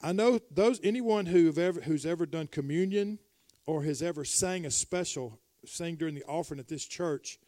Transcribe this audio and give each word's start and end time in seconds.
I 0.00 0.12
know 0.12 0.38
those 0.50 0.80
anyone 0.82 1.26
who've 1.26 1.58
ever 1.58 1.80
who's 1.80 2.06
ever 2.06 2.26
done 2.26 2.48
communion 2.48 3.18
or 3.66 3.82
has 3.82 4.02
ever 4.02 4.24
sang 4.24 4.66
a 4.66 4.70
special, 4.70 5.40
sang 5.64 5.96
during 5.96 6.14
the 6.14 6.24
offering 6.24 6.60
at 6.60 6.68
this 6.68 6.84
church, 6.84 7.38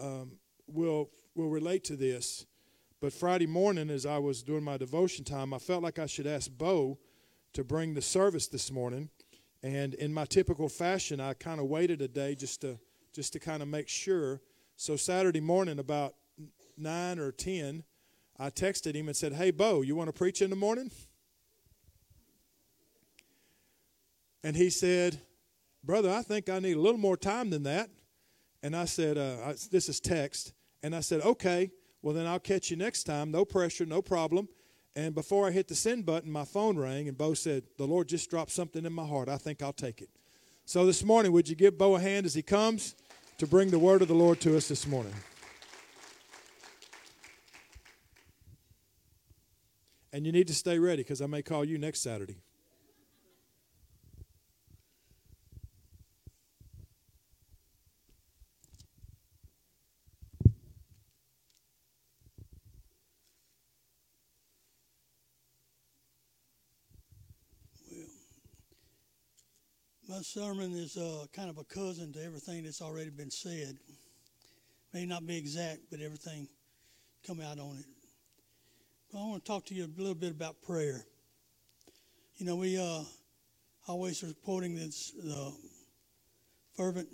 um, 0.00 0.32
will 0.66 1.10
will 1.34 1.48
relate 1.48 1.84
to 1.84 1.96
this. 1.96 2.46
But 3.00 3.12
Friday 3.12 3.46
morning, 3.46 3.90
as 3.90 4.06
I 4.06 4.18
was 4.18 4.42
doing 4.42 4.62
my 4.62 4.76
devotion 4.76 5.24
time, 5.24 5.52
I 5.52 5.58
felt 5.58 5.82
like 5.82 5.98
I 5.98 6.06
should 6.06 6.26
ask 6.26 6.50
Bo 6.50 6.98
to 7.52 7.64
bring 7.64 7.94
the 7.94 8.02
service 8.02 8.46
this 8.46 8.70
morning. 8.70 9.10
And 9.62 9.94
in 9.94 10.12
my 10.12 10.24
typical 10.24 10.68
fashion, 10.68 11.20
I 11.20 11.34
kind 11.34 11.60
of 11.60 11.66
waited 11.66 12.02
a 12.02 12.08
day 12.08 12.34
just 12.34 12.60
to 12.62 12.78
just 13.12 13.32
to 13.34 13.38
kind 13.38 13.62
of 13.62 13.68
make 13.68 13.88
sure. 13.88 14.40
So 14.76 14.96
Saturday 14.96 15.40
morning, 15.40 15.78
about 15.78 16.14
nine 16.76 17.18
or 17.18 17.30
ten, 17.30 17.84
I 18.38 18.50
texted 18.50 18.94
him 18.94 19.06
and 19.06 19.16
said, 19.16 19.34
"Hey, 19.34 19.52
Bo, 19.52 19.82
you 19.82 19.94
want 19.94 20.08
to 20.08 20.12
preach 20.12 20.42
in 20.42 20.50
the 20.50 20.56
morning?" 20.56 20.90
And 24.44 24.56
he 24.56 24.70
said, 24.70 25.20
Brother, 25.84 26.10
I 26.10 26.22
think 26.22 26.48
I 26.48 26.58
need 26.58 26.76
a 26.76 26.80
little 26.80 27.00
more 27.00 27.16
time 27.16 27.50
than 27.50 27.62
that. 27.64 27.90
And 28.62 28.76
I 28.76 28.84
said, 28.84 29.18
uh, 29.18 29.36
I, 29.44 29.54
This 29.70 29.88
is 29.88 30.00
text. 30.00 30.52
And 30.82 30.94
I 30.94 31.00
said, 31.00 31.20
Okay, 31.22 31.70
well, 32.02 32.14
then 32.14 32.26
I'll 32.26 32.40
catch 32.40 32.70
you 32.70 32.76
next 32.76 33.04
time. 33.04 33.30
No 33.30 33.44
pressure, 33.44 33.86
no 33.86 34.02
problem. 34.02 34.48
And 34.94 35.14
before 35.14 35.48
I 35.48 35.52
hit 35.52 35.68
the 35.68 35.74
send 35.74 36.04
button, 36.04 36.30
my 36.30 36.44
phone 36.44 36.76
rang, 36.76 37.08
and 37.08 37.16
Bo 37.16 37.34
said, 37.34 37.64
The 37.78 37.86
Lord 37.86 38.08
just 38.08 38.28
dropped 38.28 38.50
something 38.50 38.84
in 38.84 38.92
my 38.92 39.06
heart. 39.06 39.28
I 39.28 39.38
think 39.38 39.62
I'll 39.62 39.72
take 39.72 40.02
it. 40.02 40.10
So 40.64 40.84
this 40.86 41.02
morning, 41.04 41.32
would 41.32 41.48
you 41.48 41.56
give 41.56 41.78
Bo 41.78 41.96
a 41.96 42.00
hand 42.00 42.26
as 42.26 42.34
he 42.34 42.42
comes 42.42 42.94
to 43.38 43.46
bring 43.46 43.70
the 43.70 43.78
word 43.78 44.02
of 44.02 44.08
the 44.08 44.14
Lord 44.14 44.40
to 44.40 44.56
us 44.56 44.68
this 44.68 44.86
morning? 44.86 45.14
And 50.12 50.26
you 50.26 50.32
need 50.32 50.46
to 50.48 50.54
stay 50.54 50.78
ready 50.78 51.02
because 51.02 51.22
I 51.22 51.26
may 51.26 51.42
call 51.42 51.64
you 51.64 51.78
next 51.78 52.00
Saturday. 52.00 52.36
My 70.12 70.20
sermon 70.20 70.72
is 70.74 70.98
uh, 70.98 71.24
kind 71.32 71.48
of 71.48 71.56
a 71.56 71.64
cousin 71.64 72.12
to 72.12 72.22
everything 72.22 72.64
that's 72.64 72.82
already 72.82 73.08
been 73.08 73.30
said. 73.30 73.78
May 74.92 75.06
not 75.06 75.26
be 75.26 75.38
exact, 75.38 75.78
but 75.90 76.00
everything 76.00 76.48
come 77.26 77.40
out 77.40 77.58
on 77.58 77.78
it. 77.78 77.86
But 79.10 79.20
I 79.20 79.22
want 79.22 79.42
to 79.42 79.50
talk 79.50 79.64
to 79.66 79.74
you 79.74 79.84
a 79.86 79.98
little 79.98 80.14
bit 80.14 80.32
about 80.32 80.60
prayer. 80.60 81.06
You 82.36 82.44
know, 82.44 82.56
we 82.56 82.76
uh, 82.76 83.04
always 83.88 84.22
are 84.22 84.34
quoting 84.44 84.74
this 84.74 85.14
fervent, 86.76 87.08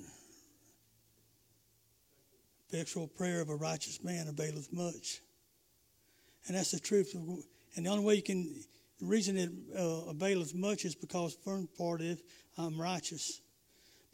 effectual 2.68 3.06
prayer 3.06 3.40
of 3.40 3.48
a 3.48 3.54
righteous 3.54 4.02
man 4.02 4.26
availeth 4.26 4.72
much. 4.72 5.20
And 6.48 6.56
that's 6.56 6.72
the 6.72 6.80
truth. 6.80 7.14
And 7.76 7.86
the 7.86 7.90
only 7.90 8.04
way 8.04 8.16
you 8.16 8.22
can 8.22 8.52
the 8.98 9.06
reason 9.06 9.36
it 9.36 9.50
uh, 9.78 10.10
availeth 10.10 10.54
much 10.54 10.84
is 10.84 10.94
because 10.94 11.36
first 11.44 11.72
part 11.76 12.00
is 12.00 12.20
I'm 12.56 12.80
righteous. 12.80 13.40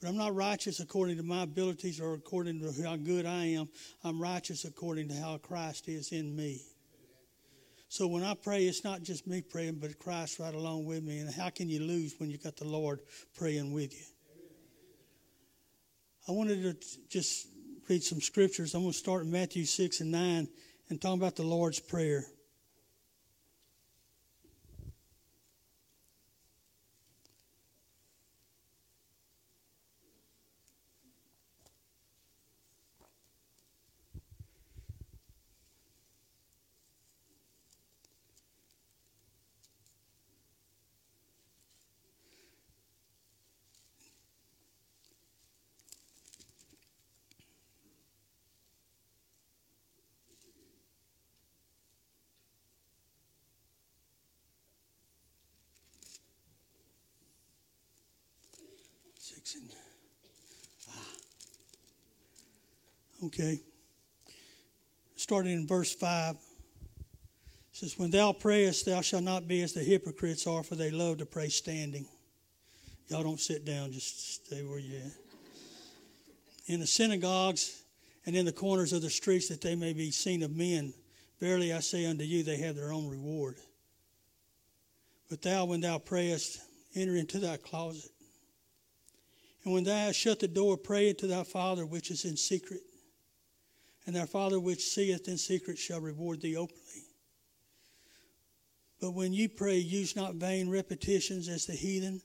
But 0.00 0.08
I'm 0.10 0.16
not 0.16 0.34
righteous 0.34 0.80
according 0.80 1.16
to 1.16 1.22
my 1.22 1.42
abilities 1.44 2.00
or 2.00 2.14
according 2.14 2.60
to 2.60 2.82
how 2.82 2.96
good 2.96 3.24
I 3.24 3.46
am. 3.46 3.68
I'm 4.02 4.20
righteous 4.20 4.64
according 4.64 5.08
to 5.08 5.14
how 5.14 5.38
Christ 5.38 5.88
is 5.88 6.12
in 6.12 6.36
me. 6.36 6.60
So 7.88 8.06
when 8.06 8.22
I 8.22 8.34
pray, 8.34 8.64
it's 8.64 8.84
not 8.84 9.02
just 9.02 9.26
me 9.26 9.40
praying, 9.40 9.76
but 9.80 9.98
Christ 9.98 10.38
right 10.40 10.52
along 10.54 10.84
with 10.84 11.02
me. 11.02 11.20
And 11.20 11.32
how 11.32 11.48
can 11.48 11.68
you 11.68 11.80
lose 11.80 12.16
when 12.18 12.28
you 12.28 12.38
got 12.38 12.56
the 12.56 12.66
Lord 12.66 13.00
praying 13.36 13.72
with 13.72 13.94
you? 13.94 14.04
I 16.28 16.32
wanted 16.32 16.62
to 16.62 16.98
just 17.08 17.46
read 17.88 18.02
some 18.02 18.20
scriptures. 18.20 18.74
I'm 18.74 18.82
going 18.82 18.92
to 18.92 18.98
start 18.98 19.22
in 19.22 19.30
Matthew 19.30 19.64
6 19.64 20.00
and 20.00 20.10
9 20.10 20.48
and 20.90 21.00
talk 21.00 21.14
about 21.14 21.36
the 21.36 21.44
Lord's 21.44 21.80
Prayer. 21.80 22.26
Okay. 63.26 63.58
Starting 65.16 65.52
in 65.52 65.66
verse 65.66 65.94
five. 65.94 66.34
It 66.36 67.76
says, 67.76 67.98
When 67.98 68.10
thou 68.10 68.32
prayest, 68.32 68.84
thou 68.84 69.00
shalt 69.00 69.22
not 69.22 69.48
be 69.48 69.62
as 69.62 69.72
the 69.72 69.80
hypocrites 69.80 70.46
are, 70.46 70.62
for 70.62 70.74
they 70.74 70.90
love 70.90 71.18
to 71.18 71.26
pray 71.26 71.48
standing. 71.48 72.06
Y'all 73.08 73.22
don't 73.22 73.40
sit 73.40 73.64
down, 73.64 73.92
just 73.92 74.44
stay 74.46 74.62
where 74.62 74.78
you're 74.78 75.00
at. 75.00 75.12
In 76.66 76.80
the 76.80 76.86
synagogues 76.86 77.82
and 78.26 78.36
in 78.36 78.44
the 78.44 78.52
corners 78.52 78.92
of 78.92 79.02
the 79.02 79.10
streets, 79.10 79.48
that 79.48 79.60
they 79.60 79.74
may 79.74 79.92
be 79.92 80.10
seen 80.10 80.42
of 80.42 80.54
men. 80.54 80.92
Verily 81.40 81.72
I 81.72 81.80
say 81.80 82.06
unto 82.06 82.24
you, 82.24 82.42
they 82.42 82.58
have 82.58 82.76
their 82.76 82.92
own 82.92 83.08
reward. 83.08 83.56
But 85.30 85.42
thou, 85.42 85.64
when 85.64 85.80
thou 85.80 85.98
prayest, 85.98 86.60
enter 86.94 87.16
into 87.16 87.38
thy 87.38 87.56
closet 87.56 88.10
and 89.64 89.72
when 89.72 89.84
thou 89.84 89.96
hast 89.96 90.18
shut 90.18 90.40
the 90.40 90.48
door, 90.48 90.76
pray 90.76 91.10
unto 91.10 91.26
thy 91.26 91.42
Father 91.42 91.86
which 91.86 92.10
is 92.10 92.24
in 92.24 92.36
secret. 92.36 92.82
And 94.06 94.16
thy 94.16 94.26
Father 94.26 94.60
which 94.60 94.82
seeth 94.82 95.28
in 95.28 95.38
secret 95.38 95.78
shall 95.78 96.00
reward 96.00 96.40
thee 96.42 96.56
openly. 96.56 97.04
But 99.00 99.12
when 99.12 99.32
ye 99.32 99.48
pray, 99.48 99.78
use 99.78 100.14
not 100.14 100.34
vain 100.34 100.68
repetitions 100.68 101.48
as 101.48 101.66
the 101.66 101.74
heathen 101.74 102.22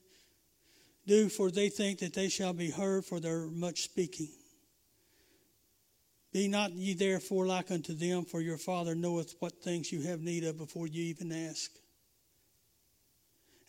do, 1.06 1.28
for 1.28 1.50
they 1.50 1.68
think 1.68 1.98
that 2.00 2.14
they 2.14 2.28
shall 2.28 2.52
be 2.52 2.70
heard 2.70 3.04
for 3.04 3.20
their 3.20 3.46
much 3.46 3.82
speaking. 3.82 4.28
Be 6.32 6.46
not 6.46 6.72
ye 6.72 6.94
therefore 6.94 7.46
like 7.46 7.70
unto 7.70 7.94
them, 7.94 8.24
for 8.24 8.40
your 8.40 8.58
Father 8.58 8.94
knoweth 8.94 9.34
what 9.40 9.62
things 9.62 9.90
you 9.90 10.02
have 10.02 10.20
need 10.20 10.44
of 10.44 10.58
before 10.58 10.86
you 10.86 11.02
even 11.04 11.32
ask. 11.32 11.70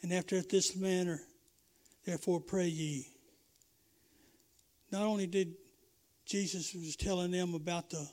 And 0.04 0.14
after 0.14 0.42
this 0.42 0.76
manner, 0.76 1.22
therefore 2.06 2.40
pray 2.40 2.68
ye 2.68 3.08
not 4.92 5.04
only 5.04 5.26
did 5.26 5.56
Jesus 6.32 6.74
was 6.74 6.96
telling 6.96 7.30
them 7.32 7.54
about 7.56 7.90
the 7.90 8.08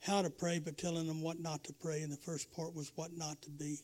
how 0.00 0.20
to 0.20 0.28
pray, 0.28 0.58
but 0.58 0.76
telling 0.76 1.06
them 1.06 1.22
what 1.22 1.40
not 1.40 1.64
to 1.64 1.72
pray. 1.72 2.02
And 2.02 2.12
the 2.12 2.18
first 2.18 2.52
part 2.52 2.74
was 2.74 2.92
what 2.96 3.16
not 3.16 3.40
to 3.42 3.50
be. 3.50 3.78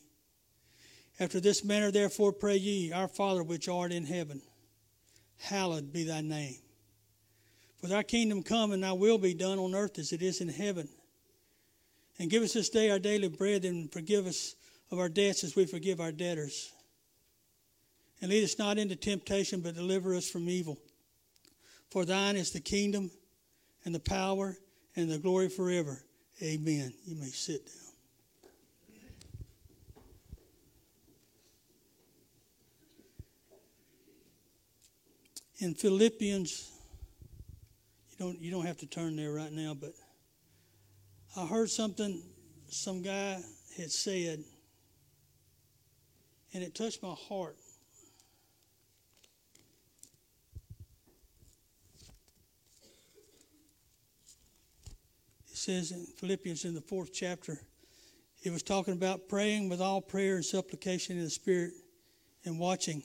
After 1.19 1.39
this 1.39 1.63
manner, 1.63 1.89
therefore, 1.89 2.33
pray 2.33 2.57
ye, 2.57 2.91
Our 2.91 3.07
Father 3.07 3.43
which 3.43 3.67
art 3.67 3.91
in 3.91 4.05
heaven, 4.05 4.43
hallowed 5.39 5.91
be 5.91 6.03
thy 6.03 6.21
name. 6.21 6.57
For 7.81 7.87
thy 7.87 8.03
kingdom 8.03 8.43
come, 8.43 8.73
and 8.73 8.83
thy 8.83 8.93
will 8.93 9.17
be 9.17 9.33
done 9.33 9.57
on 9.57 9.73
earth 9.73 9.97
as 9.97 10.13
it 10.13 10.21
is 10.21 10.39
in 10.39 10.49
heaven. 10.49 10.87
And 12.19 12.29
give 12.29 12.43
us 12.43 12.53
this 12.53 12.69
day 12.69 12.91
our 12.91 12.99
daily 12.99 13.27
bread, 13.27 13.65
and 13.65 13.91
forgive 13.91 14.27
us 14.27 14.55
of 14.91 14.99
our 14.99 15.09
debts 15.09 15.43
as 15.43 15.55
we 15.55 15.65
forgive 15.65 15.99
our 15.99 16.11
debtors. 16.11 16.71
And 18.21 18.29
lead 18.29 18.43
us 18.43 18.59
not 18.59 18.77
into 18.77 18.95
temptation, 18.95 19.61
but 19.61 19.73
deliver 19.73 20.13
us 20.13 20.29
from 20.29 20.47
evil. 20.47 20.77
For 21.89 22.05
thine 22.05 22.35
is 22.35 22.51
the 22.51 22.59
kingdom 22.59 23.09
and 23.87 23.95
the 23.95 23.99
power 24.01 24.53
and 24.97 25.09
the 25.09 25.17
glory 25.17 25.47
forever. 25.47 25.97
Amen. 26.43 26.93
You 27.05 27.15
may 27.15 27.27
sit 27.27 27.67
down. 27.67 27.73
In 35.59 35.73
Philippians, 35.73 36.69
you 38.11 38.17
don't 38.19 38.41
you 38.41 38.51
don't 38.51 38.65
have 38.65 38.77
to 38.79 38.85
turn 38.85 39.15
there 39.15 39.31
right 39.31 39.53
now, 39.53 39.73
but 39.73 39.93
I 41.37 41.45
heard 41.45 41.69
something 41.69 42.21
some 42.67 43.01
guy 43.01 43.39
had 43.77 43.89
said, 43.89 44.43
and 46.53 46.61
it 46.61 46.75
touched 46.75 47.01
my 47.01 47.15
heart. 47.29 47.55
Says 55.67 55.91
in 55.91 56.05
Philippians 56.05 56.63
in 56.63 56.73
the 56.73 56.79
fourth 56.79 57.11
chapter, 57.11 57.59
he 58.41 58.49
was 58.49 58.63
talking 58.63 58.93
about 58.93 59.27
praying 59.27 59.67
with 59.67 59.81
all 59.81 59.99
prayer 59.99 60.35
and 60.35 60.45
supplication 60.45 61.17
in 61.17 61.25
the 61.25 61.29
Spirit, 61.29 61.73
and 62.45 62.57
watching 62.57 63.03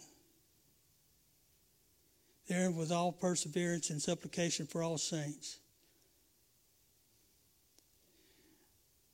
there 2.47 2.71
with 2.71 2.93
all 2.93 3.11
perseverance 3.11 3.91
and 3.91 4.01
supplication 4.01 4.69
for 4.69 4.81
all 4.81 4.97
saints. 4.97 5.59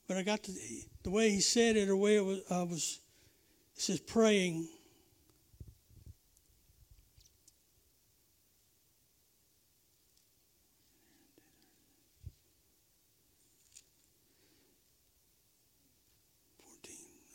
But 0.07 0.17
I 0.17 0.21
got 0.21 0.43
the, 0.43 0.53
the 1.01 1.09
way 1.09 1.31
he 1.31 1.41
said 1.41 1.75
it, 1.75 1.85
or 1.85 1.87
the 1.87 1.97
way 1.97 2.17
it 2.17 2.25
was, 2.25 2.41
I 2.51 2.61
was, 2.61 2.99
it 3.75 3.81
says 3.81 3.99
praying. 3.99 4.67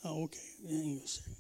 Oh, 0.05 0.25
okay. 0.25 0.39
Hang 0.69 0.99
on 0.99 1.01
a 1.03 1.09
second. 1.09 1.37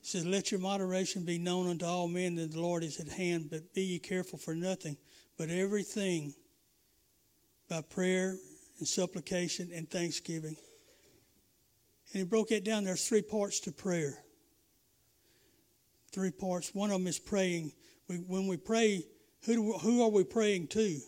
It 0.00 0.06
says, 0.06 0.24
Let 0.24 0.50
your 0.50 0.60
moderation 0.60 1.24
be 1.24 1.38
known 1.38 1.68
unto 1.68 1.84
all 1.84 2.08
men 2.08 2.36
that 2.36 2.52
the 2.52 2.60
Lord 2.60 2.82
is 2.82 2.98
at 2.98 3.08
hand, 3.08 3.48
but 3.50 3.74
be 3.74 3.82
ye 3.82 3.98
careful 3.98 4.38
for 4.38 4.54
nothing, 4.54 4.96
but 5.36 5.50
everything 5.50 6.32
by 7.68 7.82
prayer 7.82 8.34
and 8.78 8.88
supplication 8.88 9.70
and 9.74 9.90
thanksgiving. 9.90 10.56
And 12.12 12.20
he 12.20 12.24
broke 12.24 12.50
it 12.50 12.64
down. 12.64 12.84
There's 12.84 13.06
three 13.06 13.20
parts 13.20 13.60
to 13.60 13.72
prayer. 13.72 14.24
Three 16.12 16.30
parts. 16.30 16.74
One 16.74 16.90
of 16.90 16.98
them 16.98 17.06
is 17.06 17.18
praying. 17.18 17.72
We, 18.08 18.16
when 18.16 18.46
we 18.46 18.56
pray, 18.56 19.04
who, 19.44 19.54
do, 19.54 19.72
who 19.74 20.02
are 20.02 20.10
we 20.10 20.24
praying 20.24 20.68
to? 20.68 20.98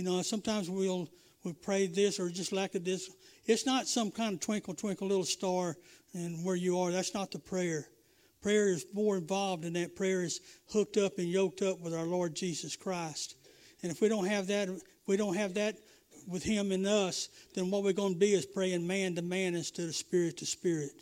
You 0.00 0.06
know, 0.06 0.22
sometimes 0.22 0.70
we'll 0.70 1.10
we 1.44 1.52
pray 1.52 1.86
this 1.86 2.18
or 2.18 2.30
just 2.30 2.52
lack 2.52 2.74
of 2.74 2.86
this. 2.86 3.10
It's 3.44 3.66
not 3.66 3.86
some 3.86 4.10
kind 4.10 4.32
of 4.32 4.40
twinkle, 4.40 4.72
twinkle 4.72 5.06
little 5.06 5.26
star 5.26 5.76
and 6.14 6.42
where 6.42 6.56
you 6.56 6.78
are. 6.78 6.90
That's 6.90 7.12
not 7.12 7.30
the 7.30 7.38
prayer. 7.38 7.86
Prayer 8.40 8.70
is 8.70 8.86
more 8.94 9.18
involved 9.18 9.66
in 9.66 9.74
that. 9.74 9.96
Prayer 9.96 10.22
is 10.22 10.40
hooked 10.72 10.96
up 10.96 11.18
and 11.18 11.28
yoked 11.28 11.60
up 11.60 11.80
with 11.80 11.92
our 11.92 12.06
Lord 12.06 12.34
Jesus 12.34 12.76
Christ. 12.76 13.36
And 13.82 13.92
if 13.92 14.00
we 14.00 14.08
don't 14.08 14.24
have 14.24 14.46
that, 14.46 14.70
we 15.06 15.18
don't 15.18 15.36
have 15.36 15.52
that 15.54 15.76
with 16.26 16.44
Him 16.44 16.72
in 16.72 16.86
us, 16.86 17.28
then 17.54 17.70
what 17.70 17.82
we're 17.82 17.92
going 17.92 18.14
to 18.14 18.18
be 18.18 18.32
is 18.32 18.46
praying 18.46 18.86
man 18.86 19.14
to 19.16 19.22
man 19.22 19.54
instead 19.54 19.84
of 19.84 19.94
spirit 19.94 20.38
to 20.38 20.46
spirit. 20.46 20.92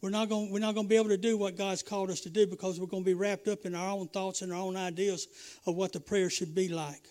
We're 0.00 0.10
not 0.10 0.28
going, 0.28 0.52
we're 0.52 0.60
not 0.60 0.76
going 0.76 0.86
to 0.86 0.88
be 0.90 0.96
able 0.96 1.08
to 1.08 1.16
do 1.16 1.36
what 1.36 1.56
God's 1.56 1.82
called 1.82 2.08
us 2.08 2.20
to 2.20 2.30
do 2.30 2.46
because 2.46 2.78
we're 2.78 2.86
going 2.86 3.02
to 3.02 3.10
be 3.10 3.14
wrapped 3.14 3.48
up 3.48 3.66
in 3.66 3.74
our 3.74 3.90
own 3.90 4.06
thoughts 4.06 4.42
and 4.42 4.52
our 4.52 4.60
own 4.60 4.76
ideas 4.76 5.26
of 5.66 5.74
what 5.74 5.92
the 5.92 5.98
prayer 5.98 6.30
should 6.30 6.54
be 6.54 6.68
like 6.68 7.08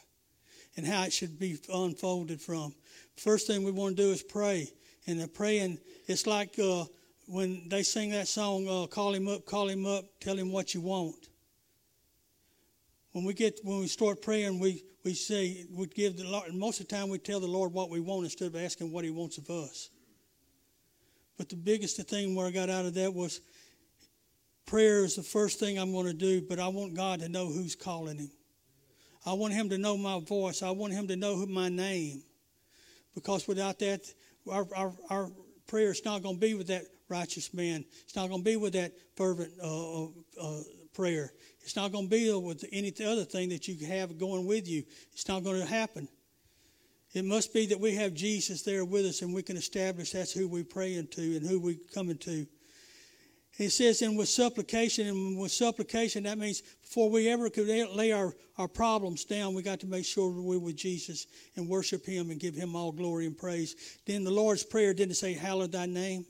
and 0.77 0.85
how 0.85 1.03
it 1.03 1.13
should 1.13 1.37
be 1.37 1.57
unfolded 1.73 2.41
from. 2.41 2.73
First 3.17 3.47
thing 3.47 3.63
we 3.63 3.71
want 3.71 3.97
to 3.97 4.03
do 4.03 4.11
is 4.11 4.23
pray. 4.23 4.71
And 5.07 5.19
the 5.19 5.27
praying, 5.27 5.79
it's 6.07 6.27
like 6.27 6.57
uh, 6.59 6.85
when 7.27 7.67
they 7.69 7.83
sing 7.83 8.11
that 8.11 8.27
song, 8.27 8.67
uh, 8.67 8.87
"Call 8.87 9.13
Him 9.13 9.27
Up, 9.27 9.45
Call 9.45 9.67
Him 9.67 9.85
Up, 9.85 10.05
Tell 10.19 10.37
Him 10.37 10.51
What 10.51 10.73
You 10.73 10.81
Want." 10.81 11.29
When 13.11 13.25
we 13.25 13.33
get 13.33 13.59
when 13.63 13.79
we 13.79 13.87
start 13.87 14.21
praying, 14.21 14.59
we 14.59 14.83
we 15.03 15.13
say 15.13 15.65
we 15.71 15.87
give 15.87 16.17
the 16.17 16.25
Lord. 16.25 16.53
Most 16.53 16.79
of 16.79 16.87
the 16.87 16.95
time, 16.95 17.09
we 17.09 17.17
tell 17.17 17.39
the 17.39 17.47
Lord 17.47 17.73
what 17.73 17.89
we 17.89 17.99
want 17.99 18.25
instead 18.25 18.47
of 18.47 18.55
asking 18.55 18.91
what 18.91 19.03
He 19.03 19.09
wants 19.09 19.37
of 19.37 19.49
us. 19.49 19.89
But 21.37 21.49
the 21.49 21.55
biggest 21.55 21.97
thing 22.07 22.35
where 22.35 22.45
I 22.47 22.51
got 22.51 22.69
out 22.69 22.85
of 22.85 22.93
that 22.93 23.13
was 23.13 23.41
prayer 24.65 25.03
is 25.03 25.15
the 25.15 25.23
first 25.23 25.59
thing 25.59 25.77
I'm 25.77 25.91
going 25.91 26.05
to 26.05 26.13
do. 26.13 26.41
But 26.41 26.59
I 26.59 26.67
want 26.67 26.93
God 26.93 27.19
to 27.21 27.29
know 27.29 27.47
who's 27.47 27.75
calling 27.75 28.17
Him. 28.17 28.31
I 29.25 29.33
want 29.33 29.53
Him 29.53 29.69
to 29.69 29.77
know 29.77 29.97
my 29.97 30.19
voice. 30.19 30.63
I 30.63 30.71
want 30.71 30.93
Him 30.93 31.07
to 31.07 31.15
know 31.15 31.45
my 31.45 31.69
name, 31.69 32.23
because 33.13 33.47
without 33.47 33.79
that, 33.79 34.01
our 34.49 34.67
our, 34.75 34.93
our 35.09 35.31
prayer 35.67 35.91
is 35.91 36.03
not 36.03 36.23
going 36.23 36.35
to 36.35 36.41
be 36.41 36.53
with 36.53 36.67
that 36.67 36.83
righteous 37.07 37.53
man. 37.53 37.85
It's 38.03 38.15
not 38.15 38.29
going 38.29 38.41
to 38.41 38.45
be 38.45 38.55
with 38.55 38.73
that 38.73 38.93
fervent 39.15 39.51
uh, 39.61 40.05
uh, 40.05 40.61
prayer. 40.93 41.31
It's 41.61 41.75
not 41.75 41.91
going 41.91 42.05
to 42.05 42.09
be 42.09 42.33
with 42.33 42.65
any 42.71 42.93
other 43.05 43.25
thing 43.25 43.49
that 43.49 43.67
you 43.67 43.85
have 43.87 44.17
going 44.17 44.47
with 44.47 44.67
you. 44.67 44.83
It's 45.11 45.27
not 45.27 45.43
going 45.43 45.59
to 45.59 45.65
happen. 45.65 46.07
It 47.13 47.25
must 47.25 47.53
be 47.53 47.65
that 47.67 47.79
we 47.79 47.95
have 47.95 48.13
Jesus 48.13 48.61
there 48.61 48.85
with 48.85 49.05
us 49.05 49.21
and 49.21 49.33
we 49.33 49.43
can 49.43 49.57
establish 49.57 50.11
that's 50.11 50.31
who 50.31 50.47
we 50.47 50.63
pray 50.63 50.95
into 50.95 51.21
and 51.21 51.45
who 51.45 51.59
we 51.59 51.77
come 51.93 52.09
into. 52.09 52.47
It 53.57 53.69
says, 53.71 54.01
and 54.01 54.17
with 54.17 54.29
supplication, 54.29 55.07
and 55.07 55.37
with 55.37 55.51
supplication, 55.51 56.23
that 56.23 56.37
means 56.37 56.61
before 56.81 57.09
we 57.09 57.27
ever 57.27 57.49
could 57.49 57.67
lay 57.67 58.11
our, 58.11 58.33
our 58.57 58.67
problems 58.67 59.25
down, 59.25 59.53
we 59.53 59.61
got 59.61 59.81
to 59.81 59.87
make 59.87 60.05
sure 60.05 60.31
we're 60.31 60.57
with 60.57 60.77
Jesus 60.77 61.27
and 61.55 61.67
worship 61.67 62.05
Him 62.05 62.31
and 62.31 62.39
give 62.39 62.55
Him 62.55 62.75
all 62.75 62.91
glory 62.91 63.25
and 63.25 63.37
praise. 63.37 63.99
Then 64.05 64.23
the 64.23 64.31
Lord's 64.31 64.63
Prayer 64.63 64.93
didn't 64.93 65.15
say, 65.15 65.33
Hallowed 65.33 65.73
thy 65.73 65.85
name. 65.85 66.25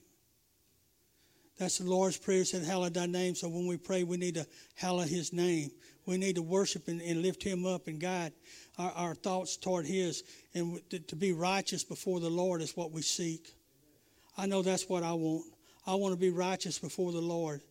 That's 1.61 1.77
the 1.77 1.87
Lord's 1.87 2.17
Prayer 2.17 2.43
said, 2.43 2.63
Hallowed 2.63 2.95
thy 2.95 3.05
name. 3.05 3.35
So 3.35 3.47
when 3.47 3.67
we 3.67 3.77
pray, 3.77 4.03
we 4.03 4.17
need 4.17 4.33
to 4.33 4.47
hallow 4.73 5.03
his 5.03 5.31
name. 5.31 5.69
We 6.07 6.17
need 6.17 6.35
to 6.37 6.41
worship 6.41 6.87
and, 6.87 6.99
and 7.01 7.21
lift 7.21 7.43
him 7.43 7.67
up 7.67 7.87
and 7.87 7.99
guide 7.99 8.33
our, 8.79 8.91
our 8.93 9.15
thoughts 9.15 9.57
toward 9.57 9.85
his. 9.85 10.23
And 10.55 10.81
to, 10.89 10.97
to 10.97 11.15
be 11.15 11.33
righteous 11.33 11.83
before 11.83 12.19
the 12.19 12.31
Lord 12.31 12.63
is 12.63 12.75
what 12.75 12.91
we 12.91 13.03
seek. 13.03 13.53
I 14.35 14.47
know 14.47 14.63
that's 14.63 14.89
what 14.89 15.03
I 15.03 15.13
want. 15.13 15.45
I 15.85 15.95
want 15.95 16.13
to 16.13 16.19
be 16.19 16.29
righteous 16.29 16.79
before 16.79 17.11
the 17.11 17.21
Lord 17.21 17.61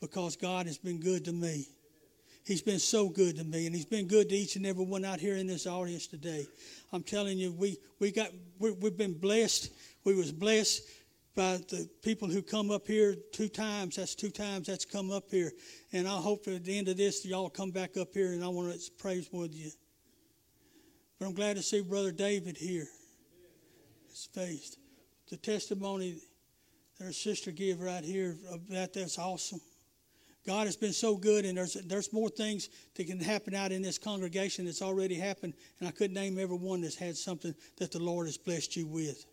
because 0.00 0.36
God 0.36 0.66
has 0.66 0.78
been 0.78 1.00
good 1.00 1.24
to 1.26 1.32
me. 1.32 1.66
He's 2.44 2.62
been 2.62 2.78
so 2.78 3.08
good 3.08 3.36
to 3.36 3.44
me, 3.44 3.66
and 3.66 3.74
He's 3.74 3.84
been 3.84 4.08
good 4.08 4.28
to 4.30 4.34
each 4.34 4.56
and 4.56 4.66
every 4.66 4.84
one 4.84 5.04
out 5.04 5.20
here 5.20 5.36
in 5.36 5.46
this 5.46 5.66
audience 5.66 6.06
today. 6.06 6.46
I'm 6.92 7.02
telling 7.02 7.38
you, 7.38 7.52
we 7.52 7.76
we 7.98 8.10
got 8.10 8.30
we, 8.58 8.70
have 8.70 8.96
been 8.96 9.14
blessed. 9.14 9.70
We 10.04 10.14
was 10.14 10.32
blessed 10.32 10.82
by 11.36 11.58
the 11.68 11.88
people 12.02 12.28
who 12.28 12.42
come 12.42 12.70
up 12.70 12.86
here 12.86 13.14
two 13.32 13.48
times. 13.48 13.96
That's 13.96 14.14
two 14.14 14.30
times 14.30 14.66
that's 14.66 14.84
come 14.84 15.10
up 15.10 15.30
here. 15.30 15.52
And 15.92 16.08
I 16.08 16.16
hope 16.16 16.48
at 16.48 16.64
the 16.64 16.76
end 16.76 16.88
of 16.88 16.96
this, 16.96 17.24
y'all 17.24 17.50
come 17.50 17.70
back 17.70 17.96
up 17.96 18.08
here 18.12 18.32
and 18.32 18.42
I 18.42 18.48
want 18.48 18.72
to 18.72 18.90
praise 18.98 19.28
with 19.32 19.54
you. 19.54 19.70
But 21.18 21.26
I'm 21.26 21.34
glad 21.34 21.56
to 21.56 21.62
see 21.62 21.82
Brother 21.82 22.12
David 22.12 22.56
here. 22.56 22.88
His 24.08 24.28
face. 24.34 24.76
The 25.28 25.36
testimony 25.36 26.16
our 27.02 27.12
sister 27.12 27.50
gave 27.50 27.80
right 27.80 28.04
here 28.04 28.36
uh, 28.50 28.56
that 28.68 28.92
that's 28.92 29.18
awesome. 29.18 29.60
God 30.46 30.66
has 30.66 30.76
been 30.76 30.92
so 30.92 31.16
good, 31.16 31.44
and 31.44 31.56
there's 31.56 31.74
there's 31.74 32.12
more 32.12 32.28
things 32.28 32.68
that 32.94 33.06
can 33.06 33.20
happen 33.20 33.54
out 33.54 33.72
in 33.72 33.82
this 33.82 33.98
congregation 33.98 34.64
that's 34.64 34.82
already 34.82 35.14
happened, 35.14 35.54
and 35.78 35.88
I 35.88 35.92
could 35.92 36.12
name 36.12 36.38
every 36.38 36.56
one 36.56 36.80
that's 36.80 36.96
had 36.96 37.16
something 37.16 37.54
that 37.78 37.92
the 37.92 37.98
Lord 37.98 38.26
has 38.26 38.38
blessed 38.38 38.76
you 38.76 38.86
with. 38.86 39.26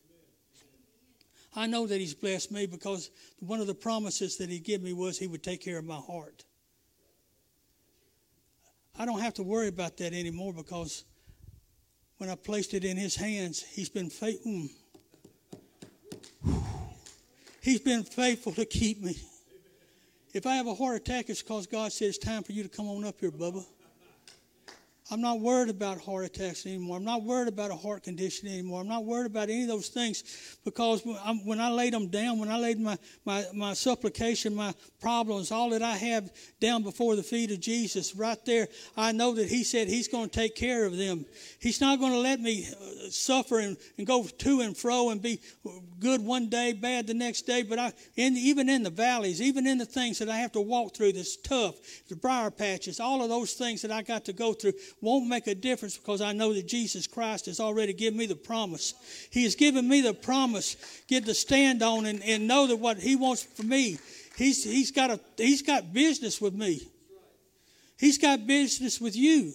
I 1.55 1.65
know 1.65 1.87
that 1.87 1.99
He's 1.99 2.13
blessed 2.13 2.51
me 2.51 2.67
because 2.67 3.09
one 3.39 3.59
of 3.59 3.67
the 3.67 3.73
promises 3.73 4.37
that 4.37 4.49
He 4.49 4.59
gave 4.59 4.81
me 4.81 4.93
was 4.93 5.17
He 5.17 5.27
would 5.27 5.43
take 5.43 5.61
care 5.61 5.77
of 5.77 5.85
my 5.85 5.95
heart. 5.95 6.45
I 8.99 9.05
don't 9.05 9.21
have 9.21 9.33
to 9.35 9.43
worry 9.43 9.67
about 9.67 9.97
that 9.97 10.13
anymore 10.13 10.53
because 10.53 11.03
when 12.17 12.29
I 12.29 12.35
placed 12.35 12.73
it 12.73 12.83
in 12.83 12.97
His 12.97 13.15
hands, 13.15 13.63
He's 13.63 13.89
been 13.89 14.09
faithful. 14.09 14.67
He's 17.67 17.81
been 17.81 18.03
faithful 18.03 18.53
to 18.53 18.63
keep 18.63 19.03
me. 19.03 19.17
If 20.33 20.45
I 20.45 20.55
have 20.55 20.67
a 20.67 20.73
heart 20.73 20.95
attack, 20.95 21.29
it's 21.29 21.41
because 21.41 21.67
God 21.67 21.91
said 21.91 22.07
it's 22.07 22.17
time 22.17 22.41
for 22.43 22.53
you 22.53 22.63
to 22.63 22.69
come 22.69 22.87
on 22.87 23.03
up 23.03 23.19
here, 23.19 23.29
Bubba. 23.29 23.65
I'm 25.09 25.21
not 25.21 25.39
worried 25.39 25.69
about 25.69 26.01
heart 26.01 26.25
attacks 26.25 26.65
anymore. 26.65 26.97
I'm 26.97 27.05
not 27.05 27.23
worried 27.23 27.47
about 27.47 27.71
a 27.71 27.75
heart 27.75 28.03
condition 28.03 28.49
anymore. 28.49 28.81
I'm 28.81 28.89
not 28.89 29.05
worried 29.05 29.27
about 29.27 29.49
any 29.49 29.61
of 29.61 29.69
those 29.69 29.87
things 29.87 30.57
because 30.65 31.01
when 31.45 31.61
I 31.61 31.69
laid 31.69 31.93
them 31.93 32.07
down, 32.07 32.39
when 32.39 32.49
I 32.49 32.57
laid 32.57 32.77
my, 32.77 32.97
my, 33.23 33.45
my 33.53 33.73
supplication, 33.73 34.53
my 34.53 34.73
problems, 34.99 35.49
all 35.49 35.69
that 35.69 35.81
I 35.81 35.95
have 35.95 36.29
down 36.59 36.83
before 36.83 37.15
the 37.15 37.23
feet 37.23 37.51
of 37.51 37.61
Jesus, 37.61 38.15
right 38.15 38.43
there, 38.45 38.67
I 38.97 39.13
know 39.13 39.33
that 39.35 39.47
He 39.47 39.63
said 39.63 39.87
He's 39.87 40.09
going 40.09 40.29
to 40.29 40.39
take 40.39 40.55
care 40.55 40.85
of 40.85 40.97
them. 40.97 41.25
He's 41.59 41.79
not 41.79 41.99
going 41.99 42.11
to 42.11 42.19
let 42.19 42.41
me 42.41 42.67
uh, 42.69 43.09
suffer 43.09 43.59
and, 43.59 43.77
and 43.97 44.05
go 44.05 44.23
to 44.23 44.61
and 44.61 44.75
fro 44.75 45.11
and 45.11 45.21
be 45.21 45.39
good 45.99 46.21
one 46.23 46.49
day, 46.49 46.73
bad 46.73 47.07
the 47.07 47.13
next 47.13 47.43
day. 47.43 47.63
But 47.63 47.79
I, 47.79 47.93
in, 48.17 48.35
even 48.35 48.67
in 48.67 48.83
the 48.83 48.89
valleys, 48.89 49.41
even 49.41 49.65
in 49.67 49.77
the 49.77 49.85
things 49.85 50.19
that 50.19 50.27
I 50.27 50.37
have 50.37 50.51
to 50.51 50.61
walk 50.61 50.95
through 50.95 51.13
that's 51.13 51.37
tough, 51.37 51.75
the 52.09 52.17
briar 52.17 52.51
patches, 52.51 52.99
all 52.99 53.23
of 53.23 53.29
those 53.29 53.53
things 53.53 53.81
that 53.83 53.91
I 53.91 54.01
got 54.01 54.25
to 54.25 54.33
go 54.33 54.51
through, 54.51 54.73
won't 55.01 55.27
make 55.27 55.47
a 55.47 55.55
difference 55.55 55.97
because 55.97 56.21
I 56.21 56.33
know 56.33 56.53
that 56.53 56.67
Jesus 56.67 57.07
Christ 57.07 57.45
has 57.45 57.59
already 57.59 57.93
given 57.93 58.17
me 58.17 58.25
the 58.25 58.35
promise. 58.35 58.93
He 59.29 59.43
has 59.43 59.55
given 59.55 59.87
me 59.87 60.01
the 60.01 60.13
promise, 60.13 60.75
get 61.07 61.25
to 61.25 61.33
stand 61.33 61.83
on 61.83 62.05
and, 62.05 62.23
and 62.23 62.47
know 62.47 62.67
that 62.67 62.77
what 62.77 62.97
He 62.97 63.15
wants 63.15 63.43
for 63.43 63.63
me, 63.63 63.97
He's, 64.37 64.63
he's, 64.63 64.91
got 64.91 65.09
a, 65.09 65.19
he's 65.35 65.63
got 65.63 65.93
business 65.93 66.39
with 66.39 66.53
me. 66.53 66.87
He's 67.99 68.19
got 68.19 68.45
business 68.45 69.01
with 69.01 69.15
you. 69.15 69.51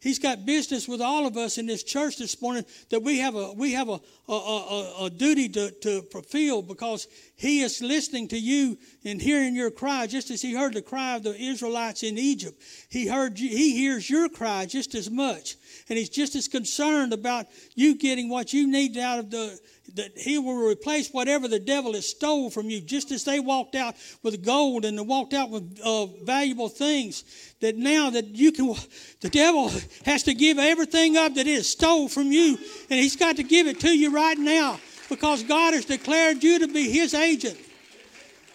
He's 0.00 0.18
got 0.18 0.46
business 0.46 0.88
with 0.88 1.02
all 1.02 1.26
of 1.26 1.36
us 1.36 1.58
in 1.58 1.66
this 1.66 1.82
church 1.82 2.16
this 2.16 2.40
morning 2.40 2.64
that 2.88 3.02
we 3.02 3.18
have 3.18 3.34
a 3.34 3.52
we 3.52 3.72
have 3.72 3.90
a, 3.90 4.00
a, 4.28 4.32
a, 4.32 5.04
a, 5.04 5.10
duty 5.10 5.46
to, 5.50 5.70
to 5.70 6.00
fulfill 6.10 6.62
because 6.62 7.06
he 7.36 7.60
is 7.60 7.82
listening 7.82 8.26
to 8.28 8.38
you 8.38 8.78
and 9.04 9.20
hearing 9.20 9.54
your 9.54 9.70
cry 9.70 10.06
just 10.06 10.30
as 10.30 10.40
he 10.40 10.54
heard 10.54 10.72
the 10.72 10.80
cry 10.80 11.16
of 11.16 11.22
the 11.22 11.38
Israelites 11.38 12.02
in 12.02 12.16
Egypt. 12.16 12.62
He 12.88 13.08
heard 13.08 13.36
he 13.36 13.76
hears 13.76 14.08
your 14.08 14.30
cry 14.30 14.64
just 14.64 14.94
as 14.94 15.10
much. 15.10 15.56
And 15.90 15.98
he's 15.98 16.08
just 16.08 16.34
as 16.34 16.48
concerned 16.48 17.12
about 17.12 17.46
you 17.74 17.94
getting 17.94 18.30
what 18.30 18.54
you 18.54 18.66
need 18.66 18.96
out 18.96 19.18
of 19.18 19.30
the 19.30 19.60
that 19.96 20.16
He 20.16 20.38
will 20.38 20.56
replace 20.56 21.10
whatever 21.10 21.48
the 21.48 21.58
devil 21.58 21.94
has 21.94 22.08
stole 22.08 22.50
from 22.50 22.70
you, 22.70 22.80
just 22.80 23.10
as 23.10 23.24
they 23.24 23.40
walked 23.40 23.74
out 23.74 23.96
with 24.22 24.44
gold 24.44 24.84
and 24.84 25.06
walked 25.06 25.34
out 25.34 25.50
with 25.50 25.80
uh, 25.84 26.06
valuable 26.24 26.68
things. 26.68 27.24
That 27.60 27.76
now 27.76 28.10
that 28.10 28.26
you 28.26 28.52
can, 28.52 28.74
the 29.20 29.28
devil 29.28 29.70
has 30.04 30.22
to 30.24 30.34
give 30.34 30.58
everything 30.58 31.16
up 31.16 31.34
that 31.34 31.46
is 31.46 31.68
stole 31.68 32.08
from 32.08 32.32
you, 32.32 32.58
and 32.88 32.98
he's 32.98 33.16
got 33.16 33.36
to 33.36 33.42
give 33.42 33.66
it 33.66 33.80
to 33.80 33.90
you 33.90 34.10
right 34.10 34.38
now 34.38 34.78
because 35.10 35.42
God 35.42 35.74
has 35.74 35.84
declared 35.84 36.42
you 36.42 36.60
to 36.60 36.68
be 36.68 36.88
His 36.88 37.12
agent. 37.12 37.58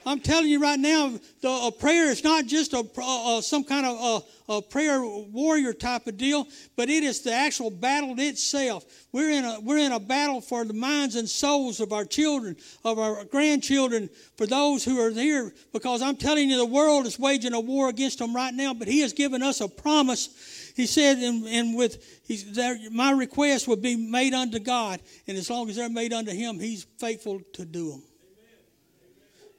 I'm 0.08 0.20
telling 0.20 0.50
you 0.50 0.62
right 0.62 0.80
now, 0.80 1.20
the 1.42 1.50
a 1.50 1.72
prayer 1.72 2.12
is 2.12 2.24
not 2.24 2.46
just 2.46 2.74
a, 2.74 2.86
a 3.02 3.42
some 3.42 3.64
kind 3.64 3.88
of 3.88 4.24
a, 4.48 4.54
a, 4.58 4.62
prayer 4.62 5.02
warrior 5.02 5.74
type 5.74 6.06
of 6.06 6.16
deal, 6.16 6.48
but 6.76 6.90
it 6.90 7.04
is 7.04 7.22
the 7.22 7.34
actual 7.34 7.72
battle 7.72 8.14
itself. 8.20 8.86
We're 9.12 9.32
in 9.32 9.44
a 9.44 9.60
we're 9.62 9.80
in 9.80 9.92
a 9.92 10.00
battle 10.00 10.42
for 10.42 10.64
the 10.64 10.74
minds 10.74 11.16
and 11.16 11.28
souls 11.28 11.80
of 11.80 11.92
our 11.92 12.06
children, 12.06 12.56
of 12.84 13.00
our 13.00 13.26
grandchildren, 13.26 14.12
for 14.38 14.46
those 14.46 14.86
who 14.86 15.00
are 15.00 15.10
here. 15.10 15.52
Because 15.74 16.04
I'm 16.04 16.18
telling 16.18 16.52
you, 16.52 16.58
the 16.58 16.66
world 16.66 17.08
is 17.08 17.18
waging 17.18 17.54
a 17.54 17.60
war 17.60 17.90
against 17.90 18.20
them 18.20 18.36
right 18.36 18.54
now. 18.54 18.76
But 18.76 18.88
He 18.88 19.00
has 19.00 19.12
given 19.12 19.42
us 19.42 19.60
a 19.60 19.68
promise. 19.68 20.72
He 20.76 20.86
said, 20.86 21.18
and, 21.18 21.48
and 21.48 21.76
with 21.76 22.54
there, 22.54 22.78
my 22.92 23.12
request 23.12 23.68
will 23.68 23.76
be 23.78 23.96
made 23.96 24.36
unto 24.36 24.60
God, 24.60 25.00
and 25.28 25.36
as 25.36 25.50
long 25.50 25.68
as 25.68 25.78
they're 25.78 25.90
made 25.90 26.14
unto 26.14 26.32
Him, 26.32 26.60
He's 26.60 26.86
faithful 27.00 27.42
to 27.54 27.66
do 27.66 27.90
them. 27.90 28.04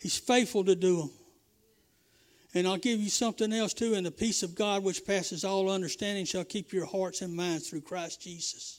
He's 0.07 0.17
faithful 0.17 0.63
to 0.67 0.77
do 0.77 0.99
them. 0.99 1.11
And 2.55 2.65
I'll 2.65 2.77
give 2.77 3.01
you 3.01 3.09
something 3.09 3.53
else 3.53 3.75
too. 3.75 3.95
And 3.95 4.07
the 4.07 4.13
peace 4.13 4.45
of 4.45 4.55
God, 4.55 4.85
which 4.85 5.05
passes 5.05 5.45
all 5.45 5.69
understanding, 5.69 6.25
shall 6.25 6.45
keep 6.45 6.73
your 6.73 6.87
hearts 6.87 7.23
and 7.23 7.35
minds 7.35 7.69
through 7.69 7.81
Christ 7.81 8.23
Jesus. 8.23 8.79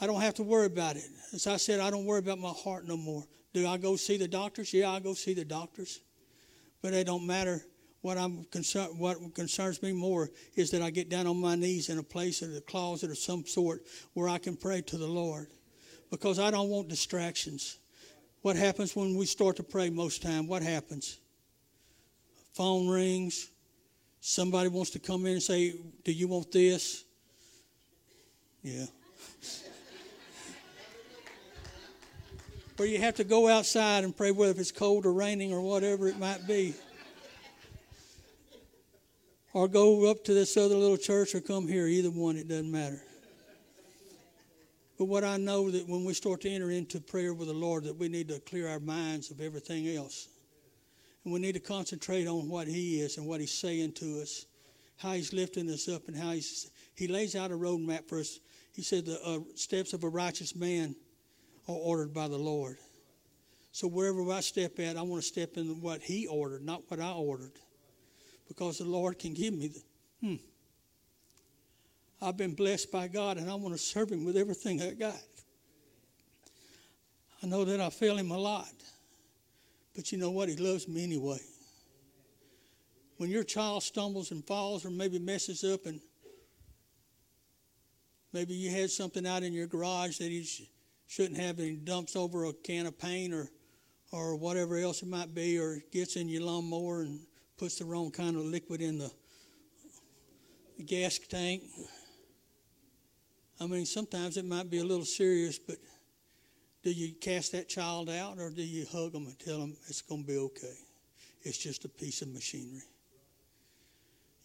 I 0.00 0.08
don't 0.08 0.20
have 0.20 0.34
to 0.34 0.42
worry 0.42 0.66
about 0.66 0.96
it. 0.96 1.04
As 1.32 1.46
I 1.46 1.56
said, 1.56 1.78
I 1.78 1.90
don't 1.90 2.04
worry 2.04 2.18
about 2.18 2.40
my 2.40 2.48
heart 2.48 2.88
no 2.88 2.96
more. 2.96 3.22
Do 3.52 3.64
I 3.68 3.76
go 3.76 3.94
see 3.94 4.16
the 4.16 4.26
doctors? 4.26 4.74
Yeah, 4.74 4.90
I 4.90 4.98
go 4.98 5.14
see 5.14 5.34
the 5.34 5.44
doctors. 5.44 6.00
But 6.82 6.92
it 6.92 7.06
don't 7.06 7.24
matter. 7.24 7.64
What 8.00 8.18
I'm 8.18 8.46
concerned, 8.46 8.98
what 8.98 9.36
concerns 9.36 9.80
me 9.84 9.92
more 9.92 10.30
is 10.56 10.72
that 10.72 10.82
I 10.82 10.90
get 10.90 11.10
down 11.10 11.28
on 11.28 11.40
my 11.40 11.54
knees 11.54 11.90
in 11.90 11.98
a 11.98 12.02
place 12.02 12.42
or 12.42 12.56
a 12.56 12.60
closet 12.60 13.08
of 13.08 13.18
some 13.18 13.46
sort 13.46 13.84
where 14.14 14.28
I 14.28 14.38
can 14.38 14.56
pray 14.56 14.82
to 14.82 14.96
the 14.96 15.06
Lord, 15.06 15.46
because 16.10 16.40
I 16.40 16.50
don't 16.50 16.70
want 16.70 16.88
distractions. 16.88 17.78
What 18.44 18.56
happens 18.56 18.94
when 18.94 19.16
we 19.16 19.24
start 19.24 19.56
to 19.56 19.62
pray 19.62 19.88
most 19.88 20.20
time? 20.20 20.46
What 20.46 20.62
happens? 20.62 21.18
Phone 22.52 22.90
rings. 22.90 23.48
Somebody 24.20 24.68
wants 24.68 24.90
to 24.90 24.98
come 24.98 25.24
in 25.24 25.32
and 25.32 25.42
say, 25.42 25.76
Do 26.04 26.12
you 26.12 26.28
want 26.28 26.52
this? 26.52 27.04
Yeah. 28.62 28.84
or 32.78 32.84
you 32.84 32.98
have 32.98 33.14
to 33.14 33.24
go 33.24 33.48
outside 33.48 34.04
and 34.04 34.14
pray, 34.14 34.30
whether 34.30 34.60
it's 34.60 34.70
cold 34.70 35.06
or 35.06 35.14
raining 35.14 35.50
or 35.50 35.62
whatever 35.62 36.06
it 36.06 36.18
might 36.18 36.46
be. 36.46 36.74
Or 39.54 39.68
go 39.68 40.10
up 40.10 40.22
to 40.24 40.34
this 40.34 40.54
other 40.58 40.74
little 40.74 40.98
church 40.98 41.34
or 41.34 41.40
come 41.40 41.66
here. 41.66 41.86
Either 41.86 42.10
one, 42.10 42.36
it 42.36 42.48
doesn't 42.48 42.70
matter. 42.70 43.00
But 44.96 45.06
what 45.06 45.24
I 45.24 45.36
know 45.36 45.70
that 45.70 45.88
when 45.88 46.04
we 46.04 46.14
start 46.14 46.42
to 46.42 46.50
enter 46.50 46.70
into 46.70 47.00
prayer 47.00 47.34
with 47.34 47.48
the 47.48 47.54
Lord, 47.54 47.84
that 47.84 47.96
we 47.96 48.08
need 48.08 48.28
to 48.28 48.38
clear 48.40 48.68
our 48.68 48.78
minds 48.78 49.30
of 49.30 49.40
everything 49.40 49.88
else. 49.88 50.28
And 51.24 51.32
we 51.32 51.40
need 51.40 51.54
to 51.54 51.60
concentrate 51.60 52.28
on 52.28 52.48
what 52.48 52.68
He 52.68 53.00
is 53.00 53.16
and 53.16 53.26
what 53.26 53.40
He's 53.40 53.52
saying 53.52 53.92
to 53.94 54.20
us, 54.20 54.46
how 54.96 55.12
He's 55.12 55.32
lifting 55.32 55.68
us 55.70 55.88
up, 55.88 56.06
and 56.06 56.16
how 56.16 56.30
He's 56.30 56.70
He 56.94 57.08
lays 57.08 57.34
out 57.34 57.50
a 57.50 57.54
roadmap 57.54 58.08
for 58.08 58.20
us. 58.20 58.38
He 58.72 58.82
said 58.82 59.06
the 59.06 59.20
uh, 59.24 59.40
steps 59.56 59.92
of 59.94 60.04
a 60.04 60.08
righteous 60.08 60.54
man 60.54 60.94
are 61.68 61.74
ordered 61.74 62.14
by 62.14 62.28
the 62.28 62.38
Lord. 62.38 62.76
So 63.72 63.88
wherever 63.88 64.30
I 64.30 64.40
step 64.40 64.78
at, 64.78 64.96
I 64.96 65.02
want 65.02 65.22
to 65.22 65.28
step 65.28 65.56
in 65.56 65.80
what 65.80 66.02
He 66.02 66.28
ordered, 66.28 66.62
not 66.62 66.82
what 66.88 67.00
I 67.00 67.10
ordered, 67.10 67.58
because 68.46 68.78
the 68.78 68.84
Lord 68.84 69.18
can 69.18 69.34
give 69.34 69.54
me 69.54 69.68
the. 69.68 69.82
Hmm. 70.20 70.34
I've 72.24 72.38
been 72.38 72.54
blessed 72.54 72.90
by 72.90 73.08
God 73.08 73.36
and 73.36 73.50
I 73.50 73.54
want 73.54 73.74
to 73.74 73.78
serve 73.78 74.10
Him 74.10 74.24
with 74.24 74.36
everything 74.36 74.80
I 74.80 74.92
got. 74.92 75.20
I 77.42 77.46
know 77.46 77.64
that 77.66 77.80
I 77.80 77.90
fail 77.90 78.16
Him 78.16 78.30
a 78.30 78.38
lot, 78.38 78.72
but 79.94 80.10
you 80.10 80.16
know 80.16 80.30
what? 80.30 80.48
He 80.48 80.56
loves 80.56 80.88
me 80.88 81.04
anyway. 81.04 81.38
When 83.18 83.30
your 83.30 83.44
child 83.44 83.82
stumbles 83.82 84.30
and 84.30 84.44
falls 84.46 84.86
or 84.86 84.90
maybe 84.90 85.18
messes 85.18 85.62
up 85.64 85.84
and 85.84 86.00
maybe 88.32 88.54
you 88.54 88.70
had 88.70 88.90
something 88.90 89.26
out 89.26 89.42
in 89.42 89.52
your 89.52 89.66
garage 89.66 90.16
that 90.18 90.30
he 90.30 90.48
shouldn't 91.06 91.38
have 91.38 91.58
and 91.58 91.84
dumps 91.84 92.16
over 92.16 92.46
a 92.46 92.52
can 92.52 92.86
of 92.86 92.98
paint 92.98 93.34
or 93.34 93.50
or 94.14 94.36
whatever 94.36 94.78
else 94.78 95.02
it 95.02 95.08
might 95.08 95.34
be, 95.34 95.58
or 95.58 95.82
gets 95.90 96.14
in 96.14 96.28
your 96.28 96.42
lawnmower 96.42 97.02
and 97.02 97.18
puts 97.56 97.78
the 97.78 97.84
wrong 97.84 98.12
kind 98.12 98.36
of 98.36 98.44
liquid 98.44 98.80
in 98.80 98.96
the, 98.96 99.10
the 100.76 100.84
gas 100.84 101.18
tank. 101.18 101.64
I 103.60 103.66
mean, 103.66 103.86
sometimes 103.86 104.36
it 104.36 104.44
might 104.44 104.68
be 104.68 104.78
a 104.78 104.84
little 104.84 105.04
serious, 105.04 105.58
but 105.58 105.76
do 106.82 106.90
you 106.90 107.14
cast 107.14 107.52
that 107.52 107.68
child 107.68 108.10
out 108.10 108.38
or 108.38 108.50
do 108.50 108.62
you 108.62 108.84
hug 108.90 109.12
them 109.12 109.26
and 109.26 109.38
tell 109.38 109.58
them 109.58 109.76
it's 109.88 110.02
going 110.02 110.22
to 110.22 110.26
be 110.26 110.36
okay? 110.36 110.76
It's 111.42 111.58
just 111.58 111.84
a 111.84 111.88
piece 111.88 112.22
of 112.22 112.28
machinery. 112.28 112.82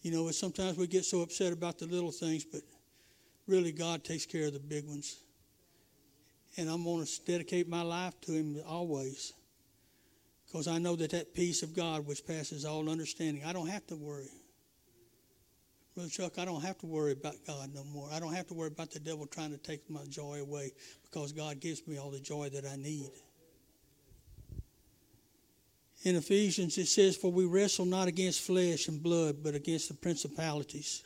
You 0.02 0.12
know, 0.12 0.30
sometimes 0.30 0.78
we 0.78 0.86
get 0.86 1.04
so 1.04 1.20
upset 1.20 1.52
about 1.52 1.78
the 1.78 1.86
little 1.86 2.12
things, 2.12 2.44
but 2.44 2.62
really 3.46 3.72
God 3.72 4.04
takes 4.04 4.24
care 4.24 4.46
of 4.46 4.54
the 4.54 4.60
big 4.60 4.86
ones. 4.86 5.16
And 6.56 6.68
I'm 6.68 6.84
going 6.84 7.04
to 7.04 7.24
dedicate 7.26 7.68
my 7.68 7.82
life 7.82 8.18
to 8.22 8.32
Him 8.32 8.60
always 8.66 9.34
because 10.46 10.66
I 10.66 10.78
know 10.78 10.96
that 10.96 11.10
that 11.10 11.34
peace 11.34 11.62
of 11.62 11.74
God, 11.74 12.06
which 12.06 12.26
passes 12.26 12.64
all 12.64 12.88
understanding, 12.88 13.44
I 13.44 13.52
don't 13.52 13.68
have 13.68 13.86
to 13.88 13.96
worry. 13.96 14.30
Brother 16.00 16.12
Chuck, 16.12 16.38
I 16.38 16.46
don't 16.46 16.62
have 16.62 16.78
to 16.78 16.86
worry 16.86 17.12
about 17.12 17.34
God 17.46 17.74
no 17.74 17.84
more. 17.84 18.08
I 18.10 18.20
don't 18.20 18.32
have 18.32 18.46
to 18.46 18.54
worry 18.54 18.68
about 18.68 18.90
the 18.90 19.00
devil 19.00 19.26
trying 19.26 19.50
to 19.50 19.58
take 19.58 19.90
my 19.90 20.02
joy 20.08 20.40
away 20.40 20.72
because 21.02 21.30
God 21.30 21.60
gives 21.60 21.86
me 21.86 21.98
all 21.98 22.10
the 22.10 22.18
joy 22.18 22.48
that 22.48 22.64
I 22.64 22.76
need. 22.76 23.10
In 26.04 26.16
Ephesians, 26.16 26.78
it 26.78 26.86
says, 26.86 27.18
For 27.18 27.30
we 27.30 27.44
wrestle 27.44 27.84
not 27.84 28.08
against 28.08 28.40
flesh 28.40 28.88
and 28.88 29.02
blood, 29.02 29.42
but 29.42 29.54
against 29.54 29.88
the 29.88 29.94
principalities. 29.94 31.02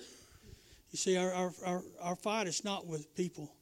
You 0.92 0.96
see, 0.96 1.16
our, 1.16 1.32
our, 1.32 1.52
our, 1.66 1.82
our 2.00 2.14
fight 2.14 2.46
is 2.46 2.62
not 2.62 2.86
with 2.86 3.16
people. 3.16 3.52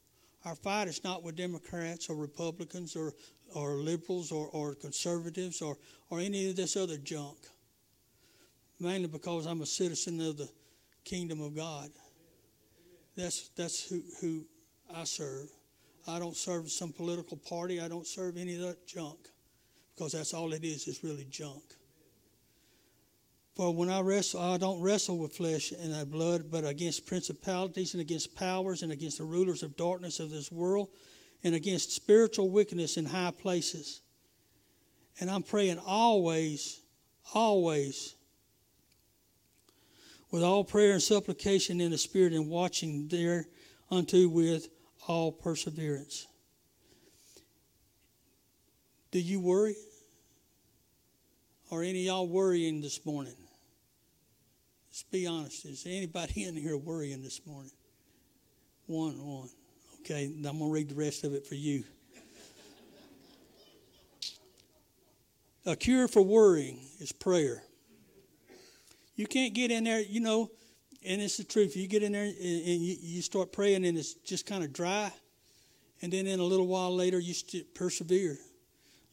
Our 0.45 0.53
fight 0.53 0.87
is 0.87 1.03
not 1.03 1.23
with 1.23 1.35
Democrats 1.35 2.11
or 2.11 2.15
Republicans 2.15 2.95
or, 2.95 3.11
or 3.55 3.77
liberals 3.77 4.31
or, 4.31 4.49
or 4.49 4.75
conservatives 4.75 5.63
or, 5.63 5.79
or 6.11 6.19
any 6.19 6.47
of 6.51 6.55
this 6.57 6.77
other 6.77 6.97
junk. 6.97 7.39
Mainly 8.79 9.07
because 9.07 9.47
I'm 9.47 9.63
a 9.63 9.65
citizen 9.65 10.21
of 10.21 10.37
the 10.37 10.47
kingdom 11.03 11.41
of 11.41 11.55
God. 11.55 11.89
That's, 13.15 13.49
that's 13.49 13.87
who, 13.87 14.01
who 14.21 14.45
I 14.93 15.03
serve. 15.03 15.49
I 16.07 16.19
don't 16.19 16.35
serve 16.35 16.71
some 16.71 16.91
political 16.91 17.37
party. 17.37 17.79
I 17.79 17.87
don't 17.87 18.07
serve 18.07 18.37
any 18.37 18.55
of 18.55 18.61
that 18.61 18.87
junk 18.87 19.29
because 19.95 20.11
that's 20.13 20.33
all 20.33 20.53
it 20.53 20.63
is, 20.63 20.87
is 20.87 21.03
really 21.03 21.25
junk. 21.29 21.63
For 23.55 23.73
when 23.73 23.89
I 23.89 24.01
wrestle, 24.01 24.41
I 24.41 24.57
don't 24.57 24.81
wrestle 24.81 25.19
with 25.19 25.35
flesh 25.35 25.71
and 25.71 26.09
blood, 26.09 26.49
but 26.49 26.65
against 26.65 27.05
principalities 27.05 27.93
and 27.93 28.01
against 28.01 28.35
powers 28.35 28.81
and 28.81 28.91
against 28.91 29.19
the 29.19 29.25
rulers 29.25 29.61
of 29.61 29.77
darkness 29.77 30.19
of 30.19 30.31
this 30.31 30.51
world 30.51 30.89
and 31.43 31.53
against 31.53 31.91
spiritual 31.91 32.49
wickedness 32.49 32.97
in 32.97 33.05
high 33.05 33.31
places. 33.31 34.01
And 35.19 35.29
I'm 35.29 35.43
praying 35.43 35.79
always, 35.85 36.81
always 37.35 38.15
with 40.33 40.41
all 40.41 40.63
prayer 40.63 40.93
and 40.93 41.01
supplication 41.01 41.79
in 41.79 41.91
the 41.91 41.97
Spirit 41.97 42.33
and 42.33 42.49
watching 42.49 43.07
thereunto 43.07 44.27
with 44.27 44.67
all 45.07 45.31
perseverance. 45.31 46.25
Do 49.11 49.19
you 49.19 49.39
worry? 49.39 49.75
Are 51.71 51.83
any 51.83 51.99
of 51.99 52.05
y'all 52.05 52.27
worrying 52.27 52.81
this 52.81 53.05
morning? 53.05 53.35
Let's 54.89 55.03
be 55.03 55.27
honest. 55.27 55.65
Is 55.65 55.85
anybody 55.85 56.43
in 56.47 56.55
here 56.55 56.77
worrying 56.77 57.21
this 57.21 57.45
morning? 57.45 57.71
One, 58.87 59.23
one. 59.23 59.49
Okay, 59.99 60.25
I'm 60.25 60.41
going 60.41 60.57
to 60.57 60.65
read 60.71 60.89
the 60.89 60.95
rest 60.95 61.23
of 61.25 61.35
it 61.35 61.45
for 61.45 61.55
you. 61.55 61.83
A 65.67 65.75
cure 65.75 66.07
for 66.07 66.23
worrying 66.23 66.79
is 66.99 67.11
prayer. 67.11 67.61
You 69.15 69.27
can't 69.27 69.53
get 69.53 69.71
in 69.71 69.83
there, 69.83 70.01
you 70.01 70.19
know, 70.19 70.49
and 71.05 71.21
it's 71.21 71.37
the 71.37 71.43
truth. 71.43 71.75
You 71.75 71.87
get 71.87 72.03
in 72.03 72.13
there 72.13 72.23
and 72.23 72.35
you, 72.35 72.95
you 72.99 73.21
start 73.21 73.51
praying 73.51 73.85
and 73.85 73.97
it's 73.97 74.13
just 74.15 74.45
kind 74.45 74.63
of 74.63 74.73
dry. 74.73 75.11
And 76.01 76.11
then 76.11 76.27
in 76.27 76.39
a 76.39 76.43
little 76.43 76.67
while 76.67 76.95
later, 76.95 77.19
you 77.19 77.33
persevere. 77.75 78.37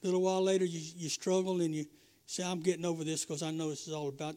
A 0.03 0.07
little 0.07 0.23
while 0.23 0.43
later, 0.43 0.65
you, 0.65 0.81
you 0.97 1.09
struggle 1.09 1.61
and 1.61 1.75
you 1.75 1.85
say, 2.27 2.45
I'm 2.45 2.61
getting 2.61 2.85
over 2.85 3.05
this 3.05 3.25
because 3.25 3.43
I 3.43 3.51
know 3.51 3.69
this 3.69 3.87
is 3.87 3.95
all 3.95 4.09
about 4.09 4.35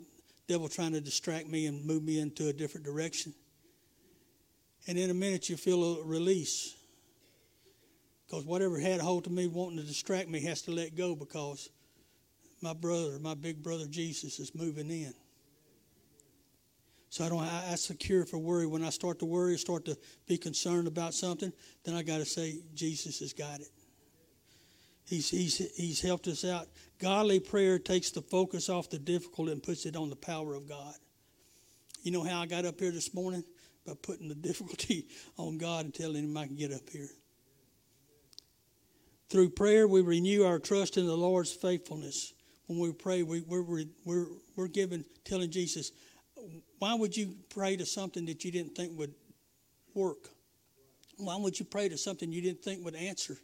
devil 0.47 0.67
trying 0.67 0.91
to 0.91 1.01
distract 1.01 1.47
me 1.47 1.67
and 1.67 1.85
move 1.85 2.03
me 2.03 2.19
into 2.19 2.49
a 2.49 2.53
different 2.53 2.85
direction. 2.85 3.33
And 4.87 4.97
in 4.97 5.09
a 5.09 5.13
minute, 5.13 5.49
you 5.49 5.55
feel 5.55 5.99
a 5.99 6.03
release 6.03 6.75
Because 8.27 8.45
whatever 8.45 8.79
had 8.79 8.99
a 8.99 9.03
hold 9.03 9.27
of 9.27 9.31
me 9.31 9.47
wanting 9.47 9.77
to 9.77 9.83
distract 9.83 10.27
me 10.27 10.41
has 10.41 10.63
to 10.63 10.71
let 10.71 10.95
go 10.95 11.15
because 11.15 11.69
my 12.61 12.73
brother, 12.73 13.19
my 13.19 13.35
big 13.35 13.61
brother 13.61 13.85
Jesus, 13.87 14.39
is 14.39 14.55
moving 14.55 14.89
in. 14.89 15.13
So 17.13 17.23
I 17.23 17.29
don't. 17.29 17.43
I, 17.43 17.65
that's 17.69 17.89
the 17.89 17.93
cure 17.93 18.25
for 18.25 18.39
worry. 18.39 18.65
When 18.65 18.83
I 18.83 18.89
start 18.89 19.19
to 19.19 19.25
worry, 19.25 19.55
start 19.59 19.85
to 19.85 19.95
be 20.25 20.35
concerned 20.35 20.87
about 20.87 21.13
something, 21.13 21.53
then 21.83 21.93
I 21.93 22.01
got 22.01 22.17
to 22.17 22.25
say 22.25 22.55
Jesus 22.73 23.19
has 23.19 23.33
got 23.33 23.59
it. 23.59 23.67
He's 25.05 25.29
he's 25.29 25.59
he's 25.75 26.01
helped 26.01 26.25
us 26.25 26.43
out. 26.43 26.69
Godly 26.97 27.39
prayer 27.39 27.77
takes 27.77 28.09
the 28.09 28.23
focus 28.23 28.67
off 28.67 28.89
the 28.89 28.97
difficult 28.97 29.49
and 29.49 29.61
puts 29.61 29.85
it 29.85 29.95
on 29.95 30.09
the 30.09 30.15
power 30.15 30.55
of 30.55 30.67
God. 30.67 30.95
You 32.01 32.09
know 32.09 32.23
how 32.23 32.41
I 32.41 32.47
got 32.47 32.65
up 32.65 32.79
here 32.79 32.89
this 32.89 33.13
morning? 33.13 33.43
By 33.85 33.93
putting 34.01 34.27
the 34.27 34.33
difficulty 34.49 35.05
on 35.37 35.59
God 35.59 35.85
and 35.85 35.93
telling 35.93 36.23
Him 36.23 36.35
I 36.35 36.47
can 36.47 36.55
get 36.55 36.73
up 36.73 36.89
here. 36.91 37.09
Through 39.29 39.51
prayer, 39.51 39.87
we 39.87 40.01
renew 40.01 40.45
our 40.45 40.57
trust 40.57 40.97
in 40.97 41.05
the 41.05 41.15
Lord's 41.15 41.51
faithfulness. 41.51 42.33
When 42.65 42.79
we 42.79 42.91
pray, 42.91 43.21
we, 43.21 43.41
we're, 43.41 43.85
we're, 44.03 44.25
we're 44.55 44.67
given, 44.67 45.05
telling 45.25 45.51
Jesus, 45.51 45.91
why 46.79 46.93
would 46.93 47.15
you 47.15 47.35
pray 47.49 47.77
to 47.77 47.85
something 47.85 48.25
that 48.25 48.43
you 48.43 48.51
didn't 48.51 48.75
think 48.75 48.97
would 48.97 49.13
work? 49.93 50.29
Why 51.17 51.37
would 51.37 51.59
you 51.59 51.65
pray 51.65 51.89
to 51.89 51.97
something 51.97 52.31
you 52.31 52.41
didn't 52.41 52.63
think 52.63 52.83
would 52.83 52.95
answer? 52.95 53.37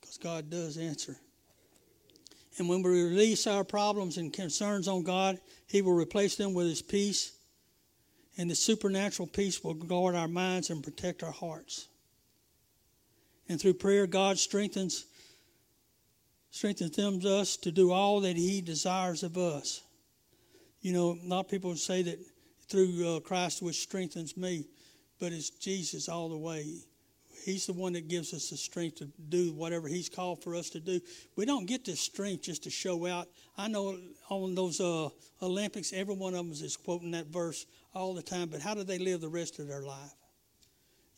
Because 0.00 0.18
God 0.18 0.50
does 0.50 0.76
answer. 0.78 1.16
And 2.58 2.68
when 2.68 2.82
we 2.82 2.90
release 2.90 3.46
our 3.46 3.64
problems 3.64 4.16
and 4.16 4.32
concerns 4.32 4.88
on 4.88 5.02
God, 5.02 5.38
He 5.66 5.82
will 5.82 5.92
replace 5.92 6.36
them 6.36 6.54
with 6.54 6.66
His 6.66 6.82
peace. 6.82 7.32
And 8.36 8.50
the 8.50 8.54
supernatural 8.54 9.28
peace 9.28 9.62
will 9.62 9.74
guard 9.74 10.14
our 10.14 10.28
minds 10.28 10.70
and 10.70 10.82
protect 10.82 11.22
our 11.22 11.32
hearts. 11.32 11.88
And 13.48 13.60
through 13.60 13.74
prayer, 13.74 14.06
God 14.06 14.38
strengthens 14.38 15.04
strengthens 16.50 17.26
us 17.26 17.56
to 17.58 17.70
do 17.70 17.92
all 17.92 18.20
that 18.20 18.36
He 18.36 18.60
desires 18.60 19.22
of 19.22 19.36
us. 19.36 19.82
You 20.88 20.94
know, 20.94 21.18
a 21.22 21.28
lot 21.28 21.40
of 21.40 21.48
people 21.50 21.76
say 21.76 22.00
that 22.00 22.18
through 22.70 23.16
uh, 23.16 23.20
Christ, 23.20 23.60
which 23.60 23.82
strengthens 23.82 24.38
me, 24.38 24.64
but 25.20 25.32
it's 25.32 25.50
Jesus 25.50 26.08
all 26.08 26.30
the 26.30 26.38
way. 26.38 26.64
He's 27.44 27.66
the 27.66 27.74
one 27.74 27.92
that 27.92 28.08
gives 28.08 28.32
us 28.32 28.48
the 28.48 28.56
strength 28.56 28.96
to 29.00 29.10
do 29.28 29.52
whatever 29.52 29.86
He's 29.86 30.08
called 30.08 30.42
for 30.42 30.54
us 30.54 30.70
to 30.70 30.80
do. 30.80 30.98
We 31.36 31.44
don't 31.44 31.66
get 31.66 31.84
this 31.84 32.00
strength 32.00 32.44
just 32.44 32.62
to 32.62 32.70
show 32.70 33.04
out. 33.04 33.28
I 33.58 33.68
know 33.68 33.98
on 34.30 34.54
those 34.54 34.80
uh, 34.80 35.10
Olympics, 35.42 35.92
every 35.92 36.14
one 36.14 36.32
of 36.32 36.38
them 36.38 36.52
is 36.52 36.78
quoting 36.78 37.10
that 37.10 37.26
verse 37.26 37.66
all 37.92 38.14
the 38.14 38.22
time, 38.22 38.48
but 38.48 38.62
how 38.62 38.72
do 38.72 38.82
they 38.82 38.98
live 38.98 39.20
the 39.20 39.28
rest 39.28 39.58
of 39.58 39.68
their 39.68 39.82
life? 39.82 40.14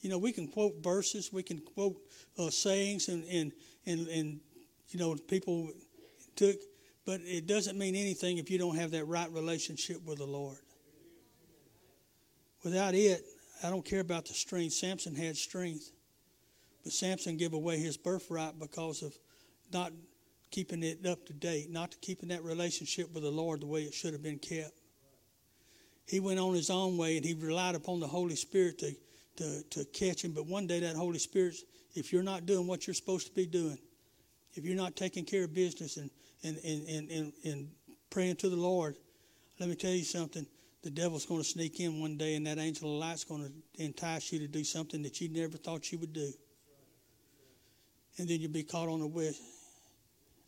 You 0.00 0.10
know, 0.10 0.18
we 0.18 0.32
can 0.32 0.48
quote 0.48 0.82
verses, 0.82 1.32
we 1.32 1.44
can 1.44 1.60
quote 1.60 1.94
uh, 2.36 2.50
sayings, 2.50 3.06
and, 3.06 3.22
and, 3.30 3.52
and, 3.86 4.08
and, 4.08 4.40
you 4.88 4.98
know, 4.98 5.14
people 5.14 5.70
took, 6.34 6.56
but 7.07 7.21
it 7.25 7.47
doesn't 7.47 7.78
mean 7.78 7.95
anything 7.97 8.38
if 8.38 8.50
you 8.50 8.59
don't 8.59 8.76
have 8.76 8.90
that 8.92 9.07
right 9.07 9.30
relationship 9.33 10.04
with 10.04 10.19
the 10.19 10.26
Lord. 10.26 10.59
Without 12.64 12.95
it, 12.95 13.25
I 13.62 13.71
don't 13.71 13.85
care 13.85 14.00
about 14.00 14.26
the 14.26 14.35
strength. 14.35 14.75
Samson 14.75 15.14
had 15.14 15.37
strength, 15.37 15.90
but 16.85 16.92
Samson 16.92 17.37
gave 17.37 17.52
away 17.52 17.78
his 17.78 17.97
birthright 17.97 18.59
because 18.59 19.02
of 19.02 19.14
not 19.73 19.92
keeping 20.50 20.83
it 20.83 21.07
up 21.07 21.25
to 21.26 21.33
date, 21.33 21.71
not 21.71 21.95
keeping 22.00 22.28
that 22.30 22.42
relationship 22.45 23.12
with 23.12 23.23
the 23.23 23.30
Lord 23.30 23.61
the 23.61 23.66
way 23.66 23.83
it 23.83 23.95
should 23.95 24.12
have 24.12 24.23
been 24.23 24.38
kept. 24.38 24.73
He 26.07 26.21
went 26.21 26.40
on 26.40 26.54
his 26.54 26.71
own 26.71 26.97
way 26.97 27.16
and 27.16 27.25
he 27.25 27.35
relied 27.35 27.76
upon 27.76 28.00
the 28.00 28.09
Holy 28.09 28.37
Spirit 28.37 28.78
to 28.80 28.95
to, 29.40 29.62
to 29.71 29.85
catch 29.87 30.23
him. 30.23 30.33
But 30.33 30.47
one 30.47 30.66
day, 30.66 30.80
that 30.80 30.97
Holy 30.97 31.19
Spirit, 31.19 31.57
if 31.95 32.12
you're 32.12 32.23
not 32.23 32.47
doing 32.47 32.66
what 32.66 32.87
you're 32.87 32.95
supposed 32.95 33.26
to 33.28 33.33
be 33.33 33.47
doing, 33.47 33.78
if 34.54 34.64
you're 34.64 34.76
not 34.76 34.97
taking 34.97 35.25
care 35.25 35.45
of 35.45 35.54
business 35.54 35.97
and, 35.97 36.10
and, 36.42 36.56
and, 36.64 36.88
and, 36.88 37.10
and, 37.10 37.32
and 37.44 37.68
praying 38.10 38.36
to 38.36 38.48
the 38.48 38.56
Lord, 38.56 38.96
let 39.58 39.68
me 39.68 39.74
tell 39.74 39.92
you 39.92 40.04
something. 40.04 40.46
The 40.82 40.90
devil's 40.90 41.26
going 41.26 41.42
to 41.42 41.46
sneak 41.46 41.78
in 41.80 42.00
one 42.00 42.16
day, 42.16 42.34
and 42.36 42.46
that 42.46 42.58
angel 42.58 42.94
of 42.94 43.00
light's 43.00 43.24
going 43.24 43.42
to 43.42 43.82
entice 43.82 44.32
you 44.32 44.38
to 44.38 44.48
do 44.48 44.64
something 44.64 45.02
that 45.02 45.20
you 45.20 45.28
never 45.28 45.58
thought 45.58 45.92
you 45.92 45.98
would 45.98 46.14
do. 46.14 46.32
And 48.18 48.28
then 48.28 48.40
you'll 48.40 48.50
be 48.50 48.62
caught 48.62 48.88
on 48.88 49.00
the 49.00 49.06
way. 49.06 49.32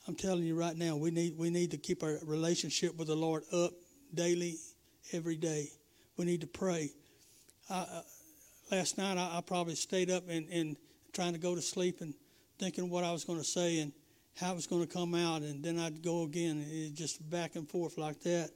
I'm 0.08 0.14
telling 0.14 0.44
you 0.44 0.54
right 0.54 0.76
now, 0.76 0.96
we 0.96 1.10
need, 1.10 1.36
we 1.36 1.50
need 1.50 1.70
to 1.72 1.76
keep 1.76 2.02
our 2.02 2.18
relationship 2.24 2.96
with 2.96 3.08
the 3.08 3.14
Lord 3.14 3.44
up 3.52 3.72
daily, 4.14 4.56
every 5.12 5.36
day. 5.36 5.68
We 6.16 6.24
need 6.24 6.40
to 6.40 6.46
pray. 6.46 6.90
I, 7.68 7.74
uh, 7.74 8.02
last 8.70 8.98
night 8.98 9.18
I, 9.18 9.38
I 9.38 9.40
probably 9.42 9.74
stayed 9.74 10.10
up 10.10 10.28
and, 10.28 10.48
and 10.50 10.76
trying 11.12 11.34
to 11.34 11.38
go 11.38 11.54
to 11.54 11.62
sleep 11.62 12.00
and 12.00 12.14
thinking 12.58 12.88
what 12.88 13.04
I 13.04 13.12
was 13.12 13.24
going 13.24 13.38
to 13.38 13.44
say 13.44 13.80
and 13.80 13.92
how 14.36 14.52
it 14.52 14.56
was 14.56 14.66
going 14.66 14.86
to 14.86 14.92
come 14.92 15.14
out, 15.14 15.42
and 15.42 15.62
then 15.62 15.78
I'd 15.78 16.02
go 16.02 16.22
again, 16.22 16.92
just 16.94 17.28
back 17.30 17.56
and 17.56 17.68
forth 17.68 17.98
like 17.98 18.20
that. 18.22 18.50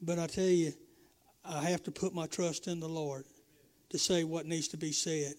But 0.00 0.18
I 0.18 0.26
tell 0.26 0.44
you, 0.44 0.72
I 1.44 1.64
have 1.64 1.82
to 1.84 1.90
put 1.90 2.14
my 2.14 2.26
trust 2.26 2.68
in 2.68 2.80
the 2.80 2.88
Lord 2.88 3.24
to 3.90 3.98
say 3.98 4.24
what 4.24 4.46
needs 4.46 4.68
to 4.68 4.76
be 4.76 4.92
said. 4.92 5.34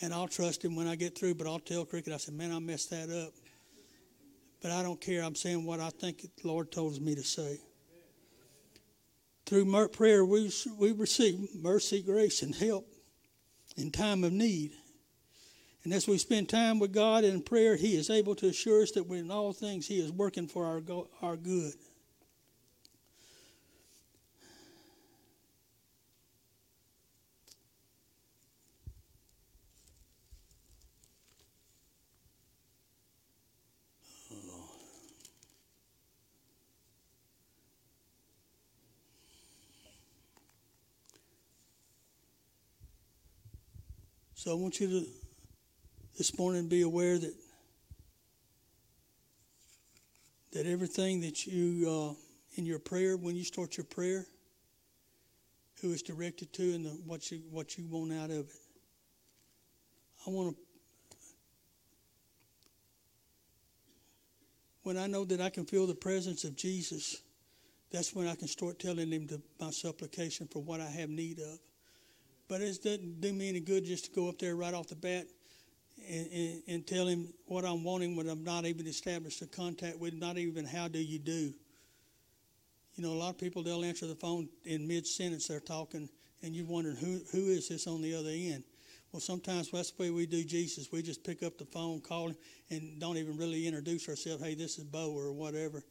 And 0.00 0.12
I'll 0.12 0.28
trust 0.28 0.64
Him 0.64 0.76
when 0.76 0.86
I 0.86 0.96
get 0.96 1.18
through, 1.18 1.34
but 1.34 1.46
I'll 1.46 1.58
tell 1.58 1.84
Cricket, 1.84 2.12
I 2.12 2.18
said, 2.18 2.34
man, 2.34 2.52
I 2.52 2.58
messed 2.58 2.90
that 2.90 3.10
up. 3.10 3.32
But 4.60 4.72
I 4.72 4.82
don't 4.82 5.00
care. 5.00 5.22
I'm 5.22 5.36
saying 5.36 5.64
what 5.64 5.80
I 5.80 5.90
think 5.90 6.22
the 6.22 6.48
Lord 6.48 6.72
told 6.72 7.00
me 7.00 7.14
to 7.14 7.22
say. 7.22 7.60
Through 9.46 9.88
prayer, 9.88 10.24
we, 10.24 10.50
we 10.76 10.92
receive 10.92 11.48
mercy, 11.54 12.02
grace, 12.02 12.42
and 12.42 12.54
help 12.54 12.86
in 13.76 13.90
time 13.90 14.24
of 14.24 14.32
need. 14.32 14.72
And 15.88 15.94
as 15.94 16.06
we 16.06 16.18
spend 16.18 16.50
time 16.50 16.78
with 16.78 16.92
God 16.92 17.24
in 17.24 17.40
prayer, 17.40 17.74
He 17.74 17.96
is 17.96 18.10
able 18.10 18.34
to 18.34 18.48
assure 18.48 18.82
us 18.82 18.90
that 18.90 19.08
in 19.08 19.30
all 19.30 19.54
things 19.54 19.86
He 19.86 19.98
is 19.98 20.12
working 20.12 20.46
for 20.46 20.66
our, 20.66 20.82
go- 20.82 21.08
our 21.22 21.34
good. 21.34 21.72
So 44.34 44.50
I 44.50 44.54
want 44.54 44.80
you 44.80 44.88
to 44.88 45.27
this 46.18 46.36
morning 46.36 46.66
be 46.66 46.82
aware 46.82 47.16
that 47.16 47.32
that 50.50 50.66
everything 50.66 51.20
that 51.20 51.46
you 51.46 51.88
uh, 51.88 52.14
in 52.56 52.66
your 52.66 52.80
prayer 52.80 53.16
when 53.16 53.36
you 53.36 53.44
start 53.44 53.76
your 53.76 53.84
prayer, 53.84 54.26
who 55.80 55.92
is 55.92 56.02
directed 56.02 56.52
to 56.52 56.74
and 56.74 56.84
the, 56.84 56.88
what 57.06 57.30
you 57.30 57.40
what 57.52 57.78
you 57.78 57.86
want 57.86 58.12
out 58.12 58.30
of 58.30 58.48
it. 58.48 58.56
I 60.26 60.30
want 60.30 60.56
to. 60.56 60.62
When 64.82 64.96
I 64.96 65.06
know 65.06 65.24
that 65.24 65.40
I 65.40 65.50
can 65.50 65.66
feel 65.66 65.86
the 65.86 65.94
presence 65.94 66.42
of 66.42 66.56
Jesus, 66.56 67.22
that's 67.92 68.12
when 68.12 68.26
I 68.26 68.34
can 68.34 68.48
start 68.48 68.80
telling 68.80 69.12
him 69.12 69.28
the, 69.28 69.40
my 69.60 69.70
supplication 69.70 70.48
for 70.48 70.62
what 70.62 70.80
I 70.80 70.90
have 70.90 71.10
need 71.10 71.38
of. 71.38 71.60
But 72.48 72.62
it 72.62 72.82
doesn't 72.82 73.20
do 73.20 73.32
me 73.32 73.50
any 73.50 73.60
good 73.60 73.84
just 73.84 74.06
to 74.06 74.10
go 74.10 74.28
up 74.28 74.38
there 74.40 74.56
right 74.56 74.74
off 74.74 74.88
the 74.88 74.96
bat 74.96 75.26
and, 76.08 76.26
and, 76.32 76.62
and 76.68 76.86
tell 76.86 77.06
him 77.06 77.32
what 77.46 77.64
I'm 77.64 77.84
wanting 77.84 78.16
when 78.16 78.28
I'm 78.28 78.44
not 78.44 78.66
even 78.66 78.86
established 78.86 79.42
a 79.42 79.46
contact 79.46 79.98
with 79.98 80.12
him, 80.12 80.18
not 80.18 80.38
even 80.38 80.64
how 80.64 80.88
do 80.88 80.98
you 80.98 81.18
do. 81.18 81.52
You 82.94 83.04
know, 83.04 83.12
a 83.12 83.14
lot 83.14 83.30
of 83.30 83.38
people, 83.38 83.62
they'll 83.62 83.84
answer 83.84 84.06
the 84.06 84.14
phone 84.14 84.48
in 84.64 84.86
mid 84.86 85.06
sentence, 85.06 85.46
they're 85.46 85.60
talking, 85.60 86.08
and 86.42 86.54
you're 86.54 86.66
wondering, 86.66 86.96
who, 86.96 87.20
who 87.32 87.48
is 87.48 87.68
this 87.68 87.86
on 87.86 88.02
the 88.02 88.14
other 88.14 88.30
end? 88.30 88.64
Well, 89.12 89.20
sometimes 89.20 89.70
that's 89.70 89.90
the 89.92 90.02
way 90.02 90.10
we 90.10 90.26
do 90.26 90.44
Jesus. 90.44 90.88
We 90.92 91.02
just 91.02 91.24
pick 91.24 91.42
up 91.42 91.56
the 91.56 91.64
phone, 91.64 92.00
call 92.00 92.28
him, 92.28 92.36
and 92.70 93.00
don't 93.00 93.16
even 93.16 93.38
really 93.38 93.66
introduce 93.66 94.08
ourselves. 94.08 94.42
Hey, 94.42 94.54
this 94.54 94.78
is 94.78 94.84
Bo 94.84 95.12
or 95.12 95.32
whatever. 95.32 95.82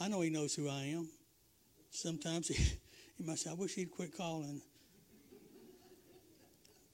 I 0.00 0.08
know 0.08 0.20
he 0.20 0.30
knows 0.30 0.54
who 0.54 0.68
I 0.68 0.94
am. 0.94 1.08
Sometimes 1.90 2.48
he, 2.48 2.54
he 3.16 3.24
might 3.24 3.38
say, 3.38 3.50
I 3.50 3.54
wish 3.54 3.74
he'd 3.74 3.90
quit 3.90 4.16
calling. 4.16 4.60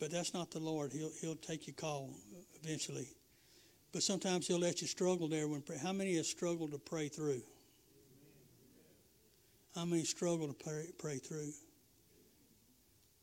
But 0.05 0.11
that's 0.11 0.35
not 0.35 0.51
the 0.51 0.59
Lord. 0.59 0.93
He'll, 0.93 1.13
he'll 1.23 1.35
take 1.35 1.67
your 1.67 1.73
call 1.73 2.11
eventually. 2.63 3.09
But 3.91 4.03
sometimes 4.03 4.47
He'll 4.47 4.59
let 4.59 4.83
you 4.83 4.87
struggle 4.87 5.29
there. 5.29 5.49
When 5.49 5.63
pray. 5.63 5.79
How 5.83 5.95
many 5.95 6.17
have 6.17 6.27
struggled 6.27 6.73
to 6.73 6.79
pray 6.79 7.09
through? 7.09 7.41
How 9.75 9.87
many 9.87 10.05
struggle 10.05 10.47
to 10.47 10.53
pray, 10.53 10.89
pray 10.99 11.17
through? 11.17 11.53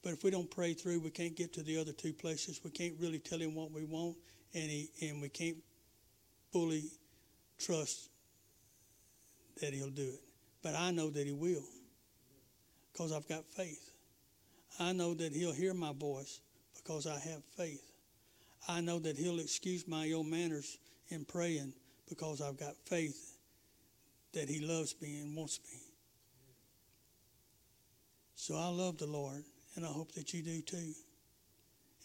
But 0.01 0.13
if 0.13 0.23
we 0.23 0.31
don't 0.31 0.49
pray 0.49 0.73
through, 0.73 1.01
we 1.01 1.11
can't 1.11 1.35
get 1.35 1.53
to 1.53 1.61
the 1.61 1.77
other 1.77 1.91
two 1.91 2.13
places. 2.13 2.59
We 2.63 2.71
can't 2.71 2.95
really 2.99 3.19
tell 3.19 3.37
Him 3.37 3.53
what 3.53 3.69
we 3.71 3.83
want, 3.83 4.17
and, 4.55 4.63
he, 4.63 4.89
and 5.03 5.21
we 5.21 5.29
can't 5.29 5.57
fully 6.51 6.85
trust 7.59 8.09
that 9.61 9.71
He'll 9.71 9.91
do 9.91 10.09
it. 10.15 10.21
But 10.63 10.73
I 10.75 10.89
know 10.89 11.11
that 11.11 11.27
He 11.27 11.31
will 11.31 11.61
because 12.91 13.11
I've 13.11 13.27
got 13.27 13.45
faith. 13.45 13.91
I 14.79 14.93
know 14.93 15.13
that 15.13 15.31
He'll 15.31 15.53
hear 15.53 15.75
my 15.75 15.93
voice 15.93 16.41
because 16.83 17.07
I 17.07 17.19
have 17.19 17.43
faith. 17.57 17.83
I 18.67 18.81
know 18.81 18.99
that 18.99 19.17
He'll 19.17 19.39
excuse 19.39 19.87
my 19.87 20.05
ill 20.05 20.23
manners 20.23 20.77
in 21.09 21.25
praying 21.25 21.73
because 22.07 22.41
I've 22.41 22.57
got 22.57 22.75
faith 22.85 23.37
that 24.33 24.49
He 24.49 24.59
loves 24.59 24.95
me 25.01 25.19
and 25.19 25.35
wants 25.35 25.59
me. 25.63 25.79
So 28.35 28.55
I 28.55 28.67
love 28.67 28.97
the 28.97 29.07
Lord, 29.07 29.43
and 29.75 29.85
I 29.85 29.89
hope 29.89 30.13
that 30.13 30.33
you 30.33 30.41
do 30.41 30.61
too. 30.61 30.93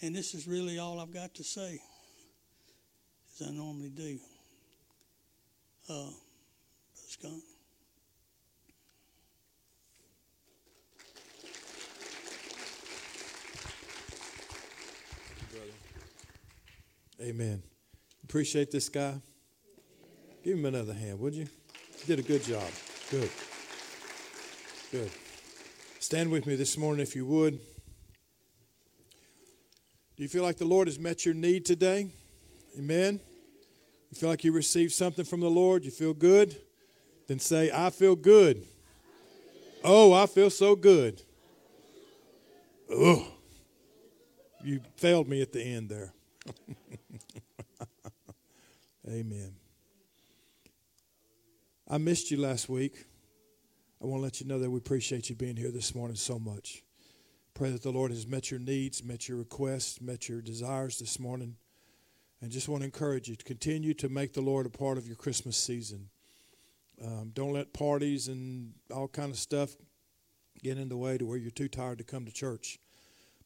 And 0.02 0.14
this 0.14 0.34
is 0.34 0.46
really 0.46 0.78
all 0.78 1.00
I've 1.00 1.12
got 1.12 1.34
to 1.36 1.44
say, 1.44 1.80
as 3.34 3.48
I 3.48 3.50
normally 3.52 3.88
do. 3.88 4.18
Uh, 5.88 6.10
Scott. 6.94 7.55
Amen. 17.20 17.62
Appreciate 18.24 18.70
this 18.70 18.88
guy. 18.88 19.14
Give 20.44 20.58
him 20.58 20.66
another 20.66 20.94
hand, 20.94 21.18
would 21.20 21.34
you? 21.34 21.46
Did 22.06 22.18
a 22.18 22.22
good 22.22 22.44
job. 22.44 22.68
Good. 23.10 23.30
Good. 24.92 25.10
Stand 25.98 26.30
with 26.30 26.46
me 26.46 26.56
this 26.56 26.76
morning 26.76 27.02
if 27.02 27.16
you 27.16 27.26
would. 27.26 27.58
Do 30.16 30.22
you 30.22 30.28
feel 30.28 30.42
like 30.42 30.56
the 30.56 30.64
Lord 30.64 30.88
has 30.88 30.98
met 30.98 31.24
your 31.24 31.34
need 31.34 31.66
today? 31.66 32.08
Amen. 32.78 33.20
You 34.10 34.16
feel 34.16 34.28
like 34.28 34.44
you 34.44 34.52
received 34.52 34.92
something 34.92 35.24
from 35.24 35.40
the 35.40 35.50
Lord? 35.50 35.84
You 35.84 35.90
feel 35.90 36.14
good? 36.14 36.56
Then 37.28 37.38
say, 37.38 37.70
I 37.74 37.90
feel 37.90 38.14
good. 38.14 38.62
Oh, 39.82 40.12
I 40.12 40.26
feel 40.26 40.50
so 40.50 40.76
good. 40.76 41.22
Oh, 42.90 43.26
you 44.62 44.80
failed 44.96 45.28
me 45.28 45.42
at 45.42 45.52
the 45.52 45.62
end 45.62 45.88
there. 45.88 46.12
Amen. 49.08 49.54
I 51.88 51.98
missed 51.98 52.30
you 52.30 52.40
last 52.40 52.68
week. 52.68 53.04
I 54.02 54.06
want 54.06 54.20
to 54.20 54.24
let 54.24 54.40
you 54.40 54.46
know 54.46 54.58
that 54.58 54.70
we 54.70 54.78
appreciate 54.78 55.30
you 55.30 55.36
being 55.36 55.56
here 55.56 55.70
this 55.70 55.94
morning 55.94 56.16
so 56.16 56.38
much. 56.38 56.82
Pray 57.54 57.70
that 57.70 57.82
the 57.82 57.92
Lord 57.92 58.10
has 58.10 58.26
met 58.26 58.50
your 58.50 58.60
needs, 58.60 59.02
met 59.02 59.28
your 59.28 59.38
requests, 59.38 60.00
met 60.00 60.28
your 60.28 60.42
desires 60.42 60.98
this 60.98 61.18
morning. 61.18 61.56
And 62.42 62.50
just 62.50 62.68
want 62.68 62.82
to 62.82 62.84
encourage 62.84 63.28
you 63.28 63.36
to 63.36 63.44
continue 63.44 63.94
to 63.94 64.08
make 64.08 64.34
the 64.34 64.42
Lord 64.42 64.66
a 64.66 64.70
part 64.70 64.98
of 64.98 65.06
your 65.06 65.16
Christmas 65.16 65.56
season. 65.56 66.10
Um, 67.02 67.30
don't 67.32 67.52
let 67.52 67.72
parties 67.72 68.28
and 68.28 68.74
all 68.94 69.08
kind 69.08 69.30
of 69.30 69.38
stuff 69.38 69.70
get 70.62 70.78
in 70.78 70.88
the 70.88 70.96
way 70.96 71.16
to 71.16 71.24
where 71.24 71.38
you're 71.38 71.50
too 71.50 71.68
tired 71.68 71.98
to 71.98 72.04
come 72.04 72.26
to 72.26 72.32
church. 72.32 72.78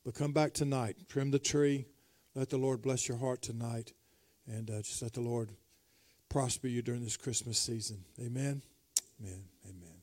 But 0.04 0.14
come 0.14 0.32
back 0.32 0.54
tonight, 0.54 0.96
trim 1.08 1.30
the 1.30 1.38
tree, 1.38 1.84
let 2.34 2.50
the 2.50 2.58
Lord 2.58 2.82
bless 2.82 3.08
your 3.08 3.18
heart 3.18 3.42
tonight, 3.42 3.92
and 4.46 4.70
uh, 4.70 4.82
just 4.82 5.02
let 5.02 5.12
the 5.12 5.20
Lord 5.20 5.50
prosper 6.28 6.68
you 6.68 6.82
during 6.82 7.02
this 7.02 7.16
Christmas 7.16 7.58
season. 7.58 8.04
Amen. 8.20 8.62
Amen. 9.20 9.44
Amen. 9.64 10.02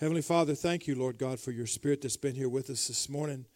Heavenly 0.00 0.22
Father, 0.22 0.54
thank 0.54 0.86
you, 0.86 0.94
Lord 0.94 1.18
God, 1.18 1.38
for 1.38 1.52
your 1.52 1.66
spirit 1.66 2.00
that's 2.02 2.16
been 2.16 2.34
here 2.34 2.48
with 2.48 2.70
us 2.70 2.88
this 2.88 3.08
morning. 3.08 3.46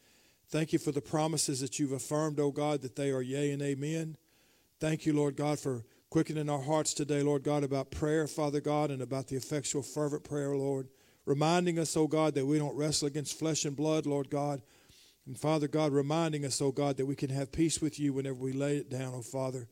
Thank 0.49 0.73
you 0.73 0.79
for 0.79 0.93
the 0.93 1.01
promises 1.01 1.61
that 1.61 1.79
you've 1.79 1.93
affirmed, 1.93 2.39
O 2.39 2.45
oh 2.45 2.51
God, 2.53 2.83
that 2.83 2.95
they 2.95 3.11
are 3.11 3.23
yea 3.23 3.51
and 3.51 3.63
amen. 3.63 4.17
Thank 4.79 5.07
you, 5.07 5.13
Lord 5.13 5.37
God, 5.37 5.59
for 5.59 5.85
quickening 6.11 6.49
our 6.49 6.63
hearts 6.63 6.95
today, 6.95 7.23
Lord 7.23 7.43
God, 7.43 7.65
about 7.65 7.91
prayer, 7.91 8.29
Father 8.29 8.61
God, 8.61 8.91
and 8.91 9.03
about 9.03 9.27
the 9.27 9.37
effectual, 9.37 9.83
fervent 9.83 10.23
prayer, 10.23 10.55
Lord. 10.55 10.89
Reminding 11.25 11.81
us, 11.81 11.97
O 11.97 12.03
oh 12.03 12.07
God, 12.07 12.35
that 12.35 12.47
we 12.47 12.59
don't 12.59 12.77
wrestle 12.77 13.09
against 13.09 13.39
flesh 13.39 13.65
and 13.65 13.75
blood, 13.75 14.07
Lord 14.07 14.31
God, 14.31 14.63
and 15.27 15.37
Father 15.37 15.67
God, 15.67 15.93
reminding 15.93 16.45
us, 16.45 16.63
oh 16.63 16.71
God, 16.71 16.97
that 16.97 17.07
we 17.07 17.17
can 17.17 17.31
have 17.31 17.51
peace 17.51 17.81
with 17.81 17.99
you 17.99 18.13
whenever 18.13 18.39
we 18.39 18.53
lay 18.53 18.77
it 18.77 18.89
down, 18.89 19.13
oh 19.15 19.23
Father. 19.23 19.69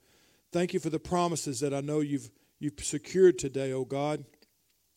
Thank 0.52 0.74
you 0.74 0.80
for 0.80 0.90
the 0.90 0.98
promises 0.98 1.60
that 1.60 1.72
I 1.72 1.80
know 1.80 2.00
you've, 2.00 2.30
you've 2.58 2.78
secured 2.80 3.38
today, 3.38 3.72
oh 3.72 3.84
God. 3.84 4.24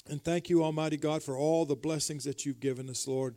And 0.09 0.23
thank 0.23 0.49
you, 0.49 0.63
Almighty 0.63 0.97
God, 0.97 1.21
for 1.21 1.37
all 1.37 1.65
the 1.65 1.75
blessings 1.75 2.23
that 2.23 2.45
you've 2.45 2.59
given 2.59 2.89
us, 2.89 3.07
Lord. 3.07 3.35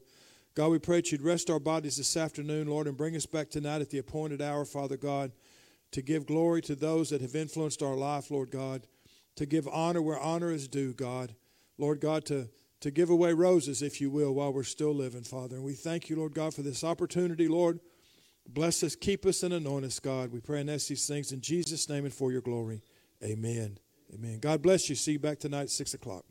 God, 0.55 0.69
we 0.69 0.79
pray 0.79 0.99
that 0.99 1.13
you'd 1.13 1.23
rest 1.23 1.51
our 1.51 1.61
bodies 1.61 1.97
this 1.97 2.17
afternoon, 2.17 2.69
Lord, 2.69 2.87
and 2.87 2.97
bring 2.97 3.17
us 3.17 3.27
back 3.27 3.51
tonight 3.51 3.81
at 3.81 3.91
the 3.91 3.99
appointed 3.99 4.41
hour, 4.41 4.65
Father 4.65 4.97
God, 4.97 5.33
to 5.93 6.03
give 6.03 6.27
glory 6.27 6.63
to 6.63 6.75
those 6.75 7.11
that 7.11 7.21
have 7.21 7.37
influenced 7.37 7.83
our 7.83 7.95
life, 7.95 8.31
Lord 8.31 8.51
God, 8.51 8.87
to 9.37 9.47
give 9.47 9.69
honor 9.69 10.03
where 10.03 10.19
honor 10.19 10.53
is 10.53 10.69
due, 10.69 10.93
God. 10.93 11.35
Lord 11.79 12.01
God, 12.01 12.25
to 12.27 12.49
to 12.81 12.91
give 12.91 13.11
away 13.11 13.33
roses, 13.33 13.83
if 13.83 14.01
you 14.01 14.11
will, 14.11 14.35
while 14.35 14.53
we're 14.53 14.63
still 14.63 14.95
living, 14.95 15.23
Father. 15.23 15.57
And 15.57 15.65
we 15.65 15.75
thank 15.75 16.09
you, 16.09 16.17
Lord 16.17 16.35
God, 16.35 16.55
for 16.55 16.63
this 16.63 16.83
opportunity, 16.83 17.47
Lord. 17.47 17.81
Bless 18.49 18.83
us, 18.83 18.97
keep 18.97 19.27
us, 19.27 19.43
and 19.43 19.55
anoint 19.55 19.85
us, 19.85 20.01
God. 20.01 20.33
We 20.33 20.41
pray 20.41 20.61
and 20.61 20.71
ask 20.71 20.89
these 20.89 21.07
things 21.07 21.31
in 21.33 21.41
Jesus' 21.41 21.89
name 21.89 22.05
and 22.05 22.15
for 22.15 22.33
your 22.33 22.41
glory. 22.41 22.83
Amen. 23.23 23.79
Amen. 24.15 24.39
God 24.41 24.63
bless 24.63 24.89
you. 24.89 24.97
See 24.97 25.13
you 25.13 25.19
back 25.19 25.39
tonight 25.39 25.63
at 25.63 25.71
6 25.71 25.95
o'clock. 25.95 26.25